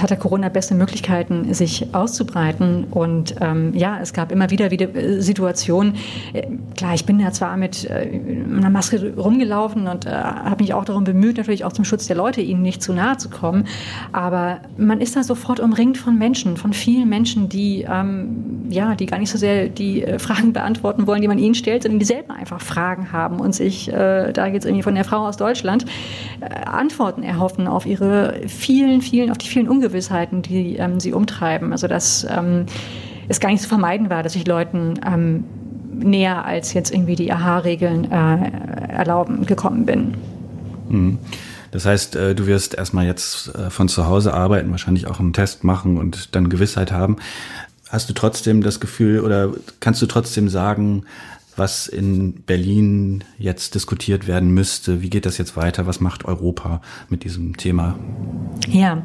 hat 0.01 0.11
der 0.11 0.17
Corona 0.17 0.49
beste 0.49 0.75
Möglichkeiten, 0.81 1.55
sich 1.55 1.95
auszubreiten. 1.95 2.85
Und 2.91 3.37
ähm, 3.41 3.73
ja, 3.75 3.99
es 4.01 4.13
gab 4.13 4.33
immer 4.33 4.51
wieder 4.51 4.71
wieder 4.71 4.95
äh, 4.95 5.21
Situationen. 5.21 5.95
Äh, 6.33 6.49
klar, 6.77 6.95
ich 6.95 7.05
bin 7.05 7.21
ja 7.21 7.31
zwar 7.31 7.57
mit 7.57 7.89
äh, 7.89 8.21
einer 8.57 8.71
Maske 8.71 9.15
rumgelaufen 9.17 9.87
und 9.87 10.07
äh, 10.07 10.11
habe 10.11 10.63
mich 10.63 10.75
auch 10.75 10.85
darum 10.85 11.05
bemüht, 11.05 11.37
natürlich 11.37 11.65
auch 11.65 11.73
zum 11.73 11.85
Schutz 11.85 12.07
der 12.07 12.17
Leute, 12.17 12.41
ihnen 12.41 12.63
nicht 12.63 12.83
zu 12.83 12.93
nahe 12.93 13.17
zu 13.17 13.29
kommen. 13.29 13.67
Aber 14.13 14.61
man 14.77 15.01
ist 15.01 15.15
da 15.17 15.23
sofort 15.23 15.61
umringt 15.61 15.99
von 15.99 16.19
Menschen, 16.19 16.57
von 16.57 16.73
vielen 16.73 17.09
Menschen, 17.09 17.49
die 17.49 17.87
ähm, 17.89 18.67
ja, 18.71 18.95
die 18.95 19.07
gar 19.07 19.19
nicht 19.19 19.31
so 19.31 19.39
sehr 19.39 19.69
die 19.69 20.03
äh, 20.03 20.19
Fragen 20.19 20.53
beantworten 20.53 21.07
wollen, 21.07 21.21
die 21.21 21.29
man 21.29 21.39
ihnen 21.39 21.55
stellt, 21.55 21.83
sondern 21.83 21.99
die 21.99 22.07
selber 22.07 22.35
einfach 22.35 22.61
Fragen 22.61 23.13
haben 23.13 23.41
und 23.41 23.55
sich, 23.55 23.93
äh, 23.93 24.33
da 24.33 24.49
geht 24.49 24.61
es 24.61 24.65
irgendwie 24.65 24.83
von 24.83 24.95
der 24.95 25.05
Frau 25.05 25.27
aus 25.27 25.37
Deutschland, 25.37 25.85
Antworten 26.65 27.23
erhoffen 27.23 27.67
auf 27.67 27.87
ihre 27.87 28.41
vielen, 28.47 29.03
vielen, 29.03 29.31
auf 29.31 29.39
die 29.39 29.49
vielen 29.49 29.69
Ungewissheiten, 29.69 30.43
die 30.43 30.70
ähm, 30.77 31.01
sie 31.01 31.13
umtreiben. 31.13 31.73
Also 31.73 31.87
dass 31.87 32.27
ähm, 32.29 32.67
es 33.29 33.41
gar 33.41 33.51
nicht 33.51 33.63
zu 33.63 33.69
vermeiden 33.69 34.11
war, 34.11 34.23
dass 34.23 34.35
ich 34.35 34.47
Leuten 34.47 35.01
ähm, 35.07 35.45
näher 35.93 36.45
als 36.45 36.73
jetzt 36.73 36.93
irgendwie 36.93 37.17
die 37.17 37.33
AHA-Regeln 37.33 38.11
äh, 38.11 38.93
erlauben 38.93 39.47
gekommen 39.47 39.87
bin. 39.87 40.15
Mhm. 40.89 41.19
Das 41.71 41.87
heißt, 41.87 42.17
äh, 42.17 42.35
du 42.35 42.47
wirst 42.47 42.75
erstmal 42.75 43.07
jetzt 43.07 43.55
äh, 43.55 43.71
von 43.71 43.89
zu 43.89 44.07
Hause 44.07 44.35
arbeiten, 44.35 44.71
wahrscheinlich 44.71 45.07
auch 45.07 45.21
einen 45.21 45.33
Test 45.33 45.63
machen 45.63 45.99
und 45.99 46.35
dann 46.35 46.49
Gewissheit 46.49 46.91
haben. 46.91 47.17
Hast 47.89 48.09
du 48.09 48.15
trotzdem 48.15 48.63
das 48.63 48.81
Gefühl 48.81 49.21
oder 49.21 49.53
kannst 49.81 50.03
du 50.03 50.07
trotzdem 50.07 50.49
sagen, 50.49 51.05
was 51.57 51.89
in 51.89 52.43
Berlin 52.43 53.25
jetzt 53.39 53.75
diskutiert 53.75 54.27
werden 54.27 54.51
müsste? 54.51 55.03
Wie 55.03 55.11
geht 55.11 55.27
das 55.27 55.39
jetzt 55.39 55.57
weiter? 55.57 55.87
Was 55.87 56.01
macht 56.01 56.25
Europa 56.25 56.81
mit 57.09 57.25
diesem 57.25 57.57
Thema? 57.57 57.99
Ja, 58.69 59.05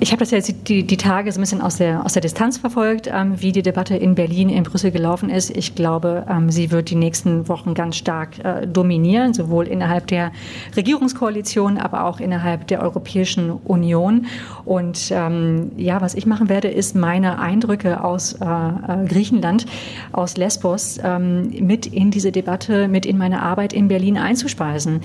ich 0.00 0.10
habe 0.10 0.20
das 0.20 0.30
ja 0.30 0.38
jetzt 0.38 0.68
die, 0.68 0.82
die 0.82 0.96
Tage 0.96 1.30
so 1.30 1.38
ein 1.38 1.42
bisschen 1.42 1.60
aus 1.60 1.76
der, 1.76 2.04
aus 2.04 2.14
der 2.14 2.22
Distanz 2.22 2.58
verfolgt, 2.58 3.08
ähm, 3.12 3.40
wie 3.40 3.52
die 3.52 3.62
Debatte 3.62 3.96
in 3.96 4.14
Berlin, 4.14 4.48
in 4.48 4.62
Brüssel 4.64 4.90
gelaufen 4.90 5.30
ist. 5.30 5.56
Ich 5.56 5.74
glaube, 5.74 6.26
ähm, 6.28 6.50
sie 6.50 6.70
wird 6.70 6.90
die 6.90 6.94
nächsten 6.94 7.48
Wochen 7.48 7.74
ganz 7.74 7.96
stark 7.96 8.44
äh, 8.44 8.66
dominieren, 8.66 9.34
sowohl 9.34 9.66
innerhalb 9.66 10.06
der 10.08 10.32
Regierungskoalition, 10.76 11.78
aber 11.78 12.04
auch 12.04 12.18
innerhalb 12.18 12.66
der 12.66 12.82
Europäischen 12.82 13.50
Union. 13.50 14.26
Und 14.64 15.10
ähm, 15.10 15.72
ja, 15.76 16.00
was 16.00 16.14
ich 16.14 16.26
machen 16.26 16.48
werde, 16.48 16.68
ist 16.68 16.96
meine 16.96 17.38
Eindrücke 17.38 18.02
aus 18.02 18.34
äh, 18.34 18.44
äh 18.44 19.06
Griechenland, 19.06 19.66
aus 20.12 20.36
Lesbos, 20.36 20.98
ähm, 21.02 21.50
mit 21.60 21.86
in 21.86 22.10
diese 22.10 22.32
Debatte, 22.32 22.88
mit 22.88 23.06
in 23.06 23.18
meine 23.18 23.42
Arbeit 23.42 23.72
in 23.72 23.88
Berlin 23.88 24.18
einzuspeisen. 24.18 25.00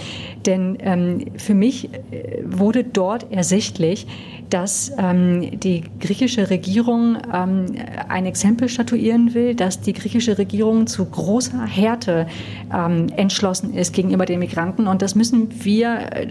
Denn 0.46 0.78
ähm, 0.80 1.26
für 1.38 1.54
mich 1.54 1.90
äh, 1.94 2.44
wurde 2.46 2.84
dort 2.84 3.32
ersichtlich, 3.32 4.08
dass 4.50 4.79
ähm, 4.98 5.60
die 5.60 5.84
griechische 6.00 6.50
Regierung 6.50 7.18
ähm, 7.34 7.66
ein 8.08 8.26
Exempel 8.26 8.70
statuieren 8.70 9.34
will, 9.34 9.56
dass 9.56 9.82
die 9.82 9.94
griechische 9.94 10.38
Regierung 10.38 10.88
zu 10.88 11.06
großer 11.06 11.66
Härte 11.66 12.28
ähm, 12.74 13.08
entschlossen 13.16 13.74
ist 13.74 13.94
gegenüber 13.94 14.26
den 14.26 14.40
Migranten. 14.40 14.88
Und 14.88 15.02
das 15.02 15.16
müssen 15.16 15.50
wir, 15.64 16.14
äh, 16.14 16.28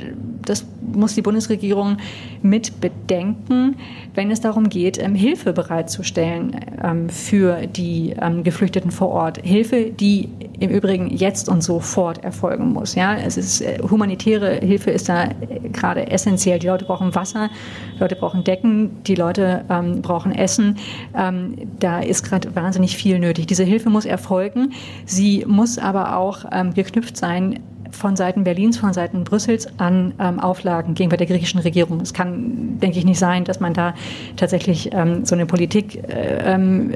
das 0.48 0.66
muss 0.92 1.14
die 1.14 1.22
Bundesregierung 1.22 1.98
mit 2.42 2.80
bedenken, 2.80 3.76
wenn 4.14 4.30
es 4.30 4.40
darum 4.40 4.68
geht, 4.68 4.98
ähm, 4.98 5.14
Hilfe 5.14 5.52
bereitzustellen 5.52 6.56
ähm, 6.82 7.08
für 7.08 7.66
die 7.66 8.14
ähm, 8.20 8.42
Geflüchteten 8.42 8.90
vor 8.90 9.08
Ort. 9.08 9.40
Hilfe, 9.42 9.90
die 9.90 10.28
im 10.61 10.70
Übrigen 10.70 11.08
jetzt 11.08 11.48
und 11.48 11.62
sofort 11.62 12.24
erfolgen 12.24 12.72
muss. 12.72 12.94
Ja, 12.94 13.16
es 13.16 13.37
ist 13.37 13.61
äh, 13.61 13.78
humanitäre 13.88 14.56
Hilfe 14.56 14.90
ist 14.90 15.08
da 15.08 15.24
äh, 15.24 15.68
gerade 15.72 16.11
essentiell. 16.11 16.58
Die 16.58 16.66
Leute 16.66 16.84
brauchen 16.84 17.14
Wasser, 17.14 17.50
die 17.96 18.00
Leute 18.00 18.16
brauchen 18.16 18.44
Decken, 18.44 19.02
die 19.04 19.14
Leute 19.14 19.64
brauchen 20.02 20.32
Essen. 20.32 20.76
Da 21.12 22.00
ist 22.00 22.22
gerade 22.24 22.54
wahnsinnig 22.54 22.96
viel 22.96 23.18
nötig. 23.18 23.46
Diese 23.46 23.64
Hilfe 23.64 23.90
muss 23.90 24.04
erfolgen. 24.04 24.72
Sie 25.04 25.44
muss 25.46 25.78
aber 25.78 26.16
auch 26.16 26.44
geknüpft 26.74 27.16
sein 27.16 27.61
von 27.90 28.16
Seiten 28.16 28.44
Berlins, 28.44 28.77
von 28.77 28.92
Seiten 28.92 29.24
Brüssels 29.24 29.68
an 29.79 30.14
ähm, 30.18 30.40
Auflagen 30.40 30.94
gegenüber 30.94 31.16
der 31.16 31.27
griechischen 31.27 31.61
Regierung. 31.61 32.01
Es 32.01 32.14
kann, 32.14 32.79
denke 32.81 32.98
ich, 32.98 33.05
nicht 33.05 33.18
sein, 33.18 33.44
dass 33.44 33.61
man 33.61 33.74
da 33.74 33.94
tatsächlich 34.37 34.90
ähm, 34.92 35.24
so 35.24 35.35
eine 35.35 35.46
Politik 35.46 35.96
äh, 36.09 36.55
ähm, 36.55 36.92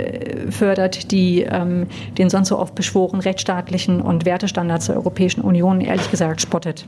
fördert, 0.51 1.11
die 1.13 1.43
ähm, 1.43 1.87
den 2.19 2.31
sonst 2.31 2.49
so 2.49 2.59
oft 2.59 2.75
beschworen 2.75 3.21
rechtsstaatlichen 3.21 4.01
und 4.01 4.25
Wertestandards 4.25 4.87
der 4.87 4.97
Europäischen 4.97 5.41
Union 5.41 5.81
ehrlich 5.81 6.11
gesagt 6.11 6.41
spottet. 6.41 6.87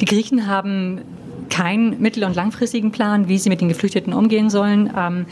Die 0.00 0.04
Griechen 0.04 0.46
haben 0.46 1.02
keinen 1.50 2.00
mittel- 2.00 2.24
und 2.24 2.34
langfristigen 2.34 2.90
Plan, 2.90 3.28
wie 3.28 3.38
sie 3.38 3.48
mit 3.48 3.60
den 3.60 3.68
Geflüchteten 3.68 4.12
umgehen 4.12 4.50
sollen. 4.50 4.90
Ähm, 4.96 5.26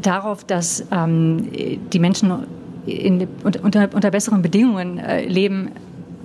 darauf, 0.00 0.44
dass 0.44 0.84
ähm, 0.90 1.48
die 1.92 1.98
Menschen 1.98 2.32
in, 2.86 3.28
unter, 3.44 3.88
unter, 3.94 4.10
besseren 4.10 4.42
Bedingungen 4.42 4.98
äh, 4.98 5.24
leben, 5.24 5.70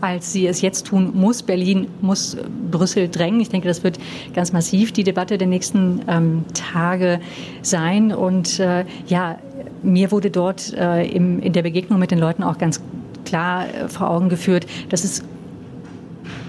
als 0.02 0.32
sie 0.32 0.48
es 0.48 0.62
jetzt 0.62 0.88
tun 0.88 1.12
muss. 1.14 1.44
Berlin 1.44 1.88
muss 2.02 2.38
Brüssel 2.72 3.10
drängen. 3.10 3.40
Ich 3.40 3.50
denke, 3.50 3.68
das 3.68 3.84
wird 3.84 4.00
ganz 4.34 4.54
massiv 4.54 4.92
die 4.92 5.04
Debatte 5.04 5.38
der 5.38 5.48
nächsten 5.48 6.02
ähm, 6.08 6.46
Tage 6.54 7.20
sein. 7.62 8.14
Und 8.14 8.60
äh, 8.60 8.86
ja, 9.08 9.38
mir 9.84 10.12
wurde 10.12 10.30
dort 10.30 10.74
äh, 10.74 11.06
im, 11.08 11.40
in 11.40 11.54
der 11.54 11.64
Begegnung 11.64 12.00
mit 12.00 12.12
den 12.12 12.20
Leuten 12.20 12.44
auch 12.44 12.58
ganz 12.58 12.82
klar 13.26 13.66
äh, 13.66 13.88
vor 13.88 14.10
Augen 14.10 14.30
geführt, 14.30 14.66
dass 14.90 15.04
es 15.04 15.24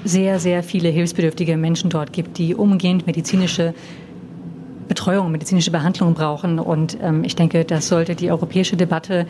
sehr, 0.04 0.38
sehr 0.38 0.62
viele 0.62 0.88
hilfsbedürftige 0.88 1.56
Menschen 1.56 1.90
dort 1.90 2.12
gibt, 2.12 2.38
die 2.38 2.54
umgehend 2.54 3.06
medizinische 3.06 3.74
Betreuung, 4.88 5.30
medizinische 5.30 5.70
Behandlung 5.70 6.14
brauchen. 6.14 6.58
Und 6.58 6.96
ähm, 7.02 7.24
ich 7.24 7.36
denke, 7.36 7.64
das 7.64 7.88
sollte 7.88 8.14
die 8.14 8.30
europäische 8.30 8.76
Debatte 8.76 9.26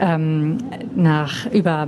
ähm, 0.00 0.58
nach 0.94 1.50
über 1.52 1.86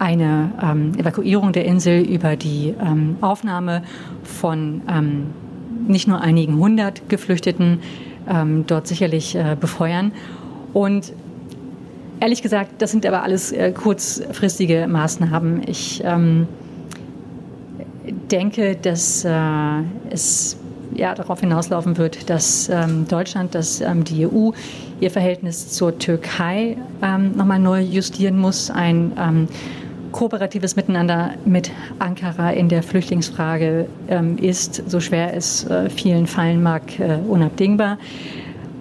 eine 0.00 0.50
ähm, 0.62 0.92
Evakuierung 0.98 1.52
der 1.52 1.64
Insel, 1.66 2.00
über 2.00 2.36
die 2.36 2.74
ähm, 2.80 3.16
Aufnahme 3.20 3.82
von 4.24 4.82
ähm, 4.88 5.26
nicht 5.86 6.08
nur 6.08 6.20
einigen 6.20 6.56
hundert 6.58 7.08
Geflüchteten 7.08 7.80
ähm, 8.28 8.64
dort 8.66 8.86
sicherlich 8.86 9.34
äh, 9.34 9.56
befeuern. 9.60 10.12
Und 10.72 11.12
ehrlich 12.20 12.42
gesagt, 12.42 12.80
das 12.80 12.90
sind 12.90 13.04
aber 13.04 13.22
alles 13.22 13.52
äh, 13.52 13.72
kurzfristige 13.72 14.86
Maßnahmen. 14.88 15.68
Ich 15.68 16.02
ähm, 16.04 16.48
denke, 18.30 18.76
dass 18.76 19.24
äh, 19.24 19.30
es 20.10 20.56
ja, 20.94 21.14
darauf 21.14 21.40
hinauslaufen 21.40 21.96
wird, 21.98 22.30
dass 22.30 22.68
ähm, 22.68 23.06
Deutschland, 23.08 23.54
dass 23.54 23.80
ähm, 23.80 24.04
die 24.04 24.26
EU 24.26 24.50
ihr 25.00 25.10
Verhältnis 25.10 25.70
zur 25.70 25.98
Türkei 25.98 26.76
ähm, 27.02 27.36
nochmal 27.36 27.58
neu 27.58 27.80
justieren 27.80 28.38
muss. 28.38 28.70
Ein 28.70 29.12
ähm, 29.18 29.48
kooperatives 30.12 30.76
Miteinander 30.76 31.34
mit 31.44 31.70
Ankara 31.98 32.50
in 32.50 32.68
der 32.68 32.82
Flüchtlingsfrage 32.82 33.86
ähm, 34.08 34.38
ist, 34.38 34.90
so 34.90 35.00
schwer 35.00 35.34
es 35.34 35.64
äh, 35.64 35.90
vielen 35.90 36.26
fallen 36.26 36.62
mag, 36.62 36.98
äh, 36.98 37.18
unabdingbar. 37.28 37.98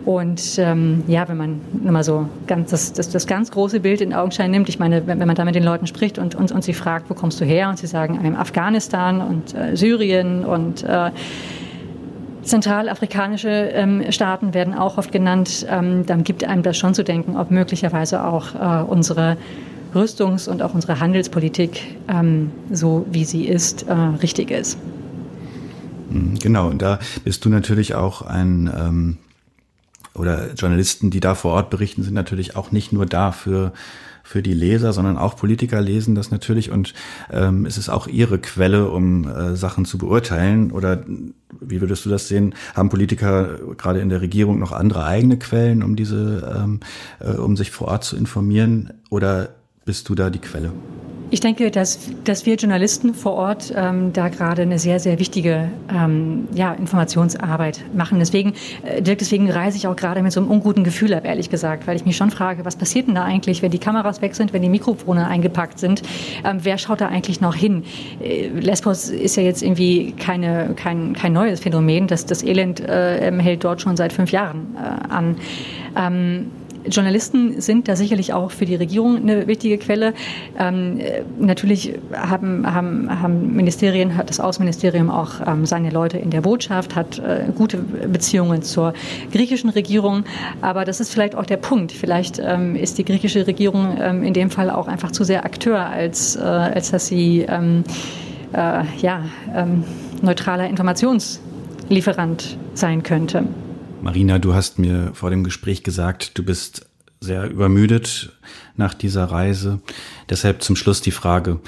Und 0.05 0.57
ähm, 0.57 1.03
ja, 1.07 1.27
wenn 1.27 1.37
man 1.37 1.61
mal 1.83 2.03
so 2.03 2.27
ganz, 2.47 2.71
das, 2.71 2.93
das, 2.93 3.09
das, 3.09 3.27
ganz 3.27 3.51
große 3.51 3.81
Bild 3.81 4.01
in 4.01 4.13
Augenschein 4.13 4.49
nimmt, 4.49 4.69
ich 4.69 4.79
meine, 4.79 5.05
wenn, 5.05 5.19
wenn 5.19 5.27
man 5.27 5.35
da 5.35 5.45
mit 5.45 5.55
den 5.55 5.63
Leuten 5.63 5.87
spricht 5.87 6.17
und, 6.17 6.35
und, 6.35 6.51
und 6.51 6.63
sie 6.63 6.73
fragt, 6.73 7.09
wo 7.09 7.13
kommst 7.13 7.39
du 7.41 7.45
her? 7.45 7.69
Und 7.69 7.77
sie 7.77 7.85
sagen, 7.85 8.17
einem 8.17 8.35
Afghanistan 8.35 9.21
und 9.21 9.53
äh, 9.53 9.75
Syrien 9.75 10.45
und 10.45 10.83
äh, 10.83 11.11
zentralafrikanische 12.43 13.49
ähm, 13.49 14.03
Staaten 14.09 14.53
werden 14.53 14.73
auch 14.73 14.97
oft 14.97 15.11
genannt, 15.11 15.67
ähm, 15.69 16.05
dann 16.05 16.23
gibt 16.23 16.43
einem 16.43 16.63
das 16.63 16.77
schon 16.77 16.93
zu 16.93 17.03
denken, 17.03 17.37
ob 17.37 17.51
möglicherweise 17.51 18.23
auch 18.23 18.55
äh, 18.55 18.83
unsere 18.83 19.37
Rüstungs- 19.93 20.47
und 20.47 20.61
auch 20.61 20.73
unsere 20.73 20.99
Handelspolitik, 20.99 21.97
ähm, 22.07 22.51
so 22.71 23.05
wie 23.11 23.25
sie 23.25 23.45
ist, 23.45 23.83
äh, 23.83 23.93
richtig 23.93 24.51
ist. 24.51 24.77
Mhm, 26.09 26.39
genau, 26.39 26.69
und 26.69 26.81
da 26.81 26.99
bist 27.23 27.45
du 27.45 27.49
natürlich 27.49 27.95
auch 27.95 28.21
ein 28.21 28.71
ähm, 28.75 29.17
oder 30.15 30.53
Journalisten, 30.53 31.11
die 31.11 31.19
da 31.19 31.35
vor 31.35 31.53
Ort 31.53 31.69
berichten, 31.69 32.03
sind 32.03 32.13
natürlich 32.13 32.55
auch 32.55 32.71
nicht 32.71 32.91
nur 32.91 33.05
da 33.05 33.31
für 33.31 33.71
für 34.29 34.43
die 34.43 34.53
Leser, 34.53 34.93
sondern 34.93 35.17
auch 35.17 35.35
Politiker 35.35 35.81
lesen 35.81 36.13
das 36.13 36.29
natürlich 36.29 36.69
und 36.69 36.93
ähm, 37.31 37.65
es 37.65 37.79
ist 37.79 37.89
auch 37.89 38.05
ihre 38.05 38.37
Quelle, 38.37 38.91
um 38.91 39.27
äh, 39.27 39.55
Sachen 39.55 39.85
zu 39.85 39.97
beurteilen. 39.97 40.69
Oder 40.71 41.03
wie 41.59 41.81
würdest 41.81 42.05
du 42.05 42.11
das 42.11 42.27
sehen? 42.27 42.53
Haben 42.75 42.89
Politiker 42.89 43.57
gerade 43.75 44.01
in 44.01 44.09
der 44.09 44.21
Regierung 44.21 44.59
noch 44.59 44.71
andere 44.71 45.03
eigene 45.03 45.39
Quellen, 45.39 45.81
um 45.81 45.95
diese, 45.95 46.55
ähm, 46.55 46.79
äh, 47.19 47.37
um 47.37 47.57
sich 47.57 47.71
vor 47.71 47.87
Ort 47.87 48.03
zu 48.03 48.15
informieren? 48.17 48.93
Oder 49.09 49.49
bist 49.89 50.07
du 50.07 50.13
da 50.13 50.29
die 50.29 50.37
Quelle? 50.37 50.71
Ich 51.31 51.39
denke, 51.39 51.71
dass, 51.71 52.11
dass 52.25 52.45
wir 52.45 52.57
Journalisten 52.57 53.15
vor 53.15 53.33
Ort 53.33 53.73
ähm, 53.75 54.13
da 54.13 54.29
gerade 54.29 54.61
eine 54.61 54.77
sehr, 54.77 54.99
sehr 54.99 55.17
wichtige 55.17 55.71
ähm, 55.91 56.47
ja, 56.53 56.73
Informationsarbeit 56.73 57.81
machen. 57.95 58.19
Deswegen, 58.19 58.53
äh, 58.83 59.01
Dirk, 59.01 59.17
deswegen 59.17 59.49
reise 59.49 59.77
ich 59.77 59.87
auch 59.87 59.95
gerade 59.95 60.21
mit 60.21 60.31
so 60.31 60.41
einem 60.41 60.51
unguten 60.51 60.83
Gefühl 60.83 61.15
ab, 61.15 61.25
ehrlich 61.25 61.49
gesagt, 61.49 61.87
weil 61.87 61.95
ich 61.95 62.05
mich 62.05 62.17
schon 62.17 62.29
frage, 62.29 62.65
was 62.65 62.75
passiert 62.75 63.07
denn 63.07 63.15
da 63.15 63.23
eigentlich, 63.23 63.63
wenn 63.63 63.71
die 63.71 63.79
Kameras 63.79 64.21
weg 64.21 64.35
sind, 64.35 64.53
wenn 64.53 64.61
die 64.61 64.69
Mikrofone 64.69 65.27
eingepackt 65.27 65.79
sind? 65.79 66.03
Ähm, 66.45 66.59
wer 66.61 66.77
schaut 66.77 67.01
da 67.01 67.07
eigentlich 67.07 67.41
noch 67.41 67.55
hin? 67.55 67.83
Äh, 68.21 68.49
Lesbos 68.49 69.09
ist 69.09 69.37
ja 69.37 69.41
jetzt 69.41 69.63
irgendwie 69.63 70.11
keine, 70.11 70.75
kein, 70.75 71.13
kein 71.13 71.33
neues 71.33 71.61
Phänomen. 71.61 72.05
Das, 72.05 72.27
das 72.27 72.43
Elend 72.43 72.79
äh, 72.79 73.31
hält 73.39 73.63
dort 73.63 73.81
schon 73.81 73.97
seit 73.97 74.13
fünf 74.13 74.31
Jahren 74.31 74.75
äh, 74.75 75.11
an. 75.11 75.37
Ähm, 75.95 76.51
Journalisten 76.85 77.59
sind 77.61 77.87
da 77.87 77.95
sicherlich 77.95 78.33
auch 78.33 78.51
für 78.51 78.65
die 78.65 78.75
Regierung 78.75 79.17
eine 79.17 79.47
wichtige 79.47 79.77
Quelle. 79.77 80.13
Ähm, 80.57 80.99
natürlich 81.39 81.93
haben, 82.13 82.65
haben, 82.71 83.21
haben 83.21 83.55
Ministerien, 83.55 84.15
hat 84.15 84.29
das 84.29 84.39
Außenministerium 84.39 85.09
auch 85.09 85.45
ähm, 85.45 85.65
seine 85.65 85.89
Leute 85.89 86.17
in 86.17 86.29
der 86.29 86.41
Botschaft, 86.41 86.95
hat 86.95 87.19
äh, 87.19 87.45
gute 87.55 87.77
Beziehungen 87.77 88.61
zur 88.61 88.93
griechischen 89.31 89.69
Regierung. 89.69 90.23
Aber 90.61 90.85
das 90.85 90.99
ist 90.99 91.11
vielleicht 91.13 91.35
auch 91.35 91.45
der 91.45 91.57
Punkt. 91.57 91.91
Vielleicht 91.91 92.39
ähm, 92.39 92.75
ist 92.75 92.97
die 92.97 93.05
griechische 93.05 93.45
Regierung 93.47 93.97
ähm, 93.99 94.23
in 94.23 94.33
dem 94.33 94.49
Fall 94.49 94.69
auch 94.69 94.87
einfach 94.87 95.11
zu 95.11 95.23
sehr 95.23 95.45
Akteur, 95.45 95.79
als, 95.79 96.35
äh, 96.35 96.39
als 96.39 96.91
dass 96.91 97.07
sie 97.07 97.45
ähm, 97.47 97.83
äh, 98.53 98.83
ja, 98.97 99.23
ähm, 99.55 99.83
neutraler 100.21 100.67
Informationslieferant 100.67 102.57
sein 102.73 103.03
könnte. 103.03 103.43
Marina, 104.01 104.39
du 104.39 104.53
hast 104.53 104.79
mir 104.79 105.11
vor 105.13 105.29
dem 105.29 105.43
Gespräch 105.43 105.83
gesagt, 105.83 106.37
du 106.37 106.43
bist 106.43 106.85
sehr 107.19 107.49
übermüdet 107.49 108.31
nach 108.77 108.93
dieser 108.93 109.25
Reise. 109.25 109.79
Deshalb 110.29 110.63
zum 110.63 110.75
Schluss 110.75 111.01
die 111.01 111.11
Frage, 111.11 111.59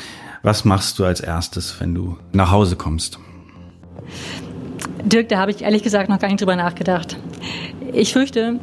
was 0.43 0.63
machst 0.63 0.97
du 0.97 1.03
als 1.03 1.19
erstes, 1.19 1.79
wenn 1.79 1.93
du 1.93 2.17
nach 2.31 2.51
Hause 2.51 2.77
kommst? 2.77 3.19
Dirk, 5.03 5.29
da 5.29 5.39
habe 5.39 5.51
ich 5.51 5.61
ehrlich 5.61 5.83
gesagt 5.83 6.09
noch 6.09 6.19
gar 6.19 6.29
nicht 6.29 6.39
drüber 6.39 6.55
nachgedacht. 6.55 7.17
Ich 7.91 8.13
fürchte, 8.13 8.59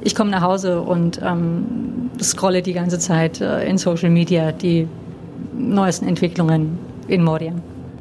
ich 0.00 0.14
komme 0.14 0.30
nach 0.30 0.42
Hause 0.42 0.80
und 0.80 1.20
ähm, 1.22 2.10
scrolle 2.20 2.62
die 2.62 2.72
ganze 2.72 2.98
Zeit 2.98 3.40
äh, 3.40 3.68
in 3.68 3.76
Social 3.76 4.10
Media 4.10 4.52
die 4.52 4.88
neuesten 5.54 6.08
Entwicklungen 6.08 6.78
in 7.08 7.22
Moria. 7.22 7.52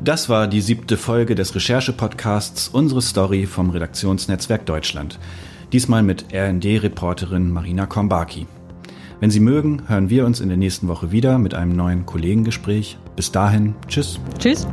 Das 0.05 0.29
war 0.29 0.47
die 0.47 0.61
siebte 0.61 0.97
Folge 0.97 1.33
des 1.33 1.55
Recherche-Podcasts 1.55 2.67
Unsere 2.67 3.01
Story 3.01 3.47
vom 3.47 3.71
Redaktionsnetzwerk 3.71 4.63
Deutschland. 4.67 5.17
Diesmal 5.73 6.03
mit 6.03 6.25
RD-Reporterin 6.31 7.49
Marina 7.49 7.87
Kombaki. 7.87 8.45
Wenn 9.19 9.31
Sie 9.31 9.39
mögen, 9.39 9.81
hören 9.87 10.11
wir 10.11 10.27
uns 10.27 10.41
in 10.41 10.49
der 10.49 10.59
nächsten 10.59 10.87
Woche 10.89 11.11
wieder 11.11 11.39
mit 11.39 11.55
einem 11.55 11.75
neuen 11.75 12.05
Kollegengespräch. 12.05 12.99
Bis 13.15 13.31
dahin, 13.31 13.73
tschüss. 13.87 14.19
Tschüss. 14.37 14.67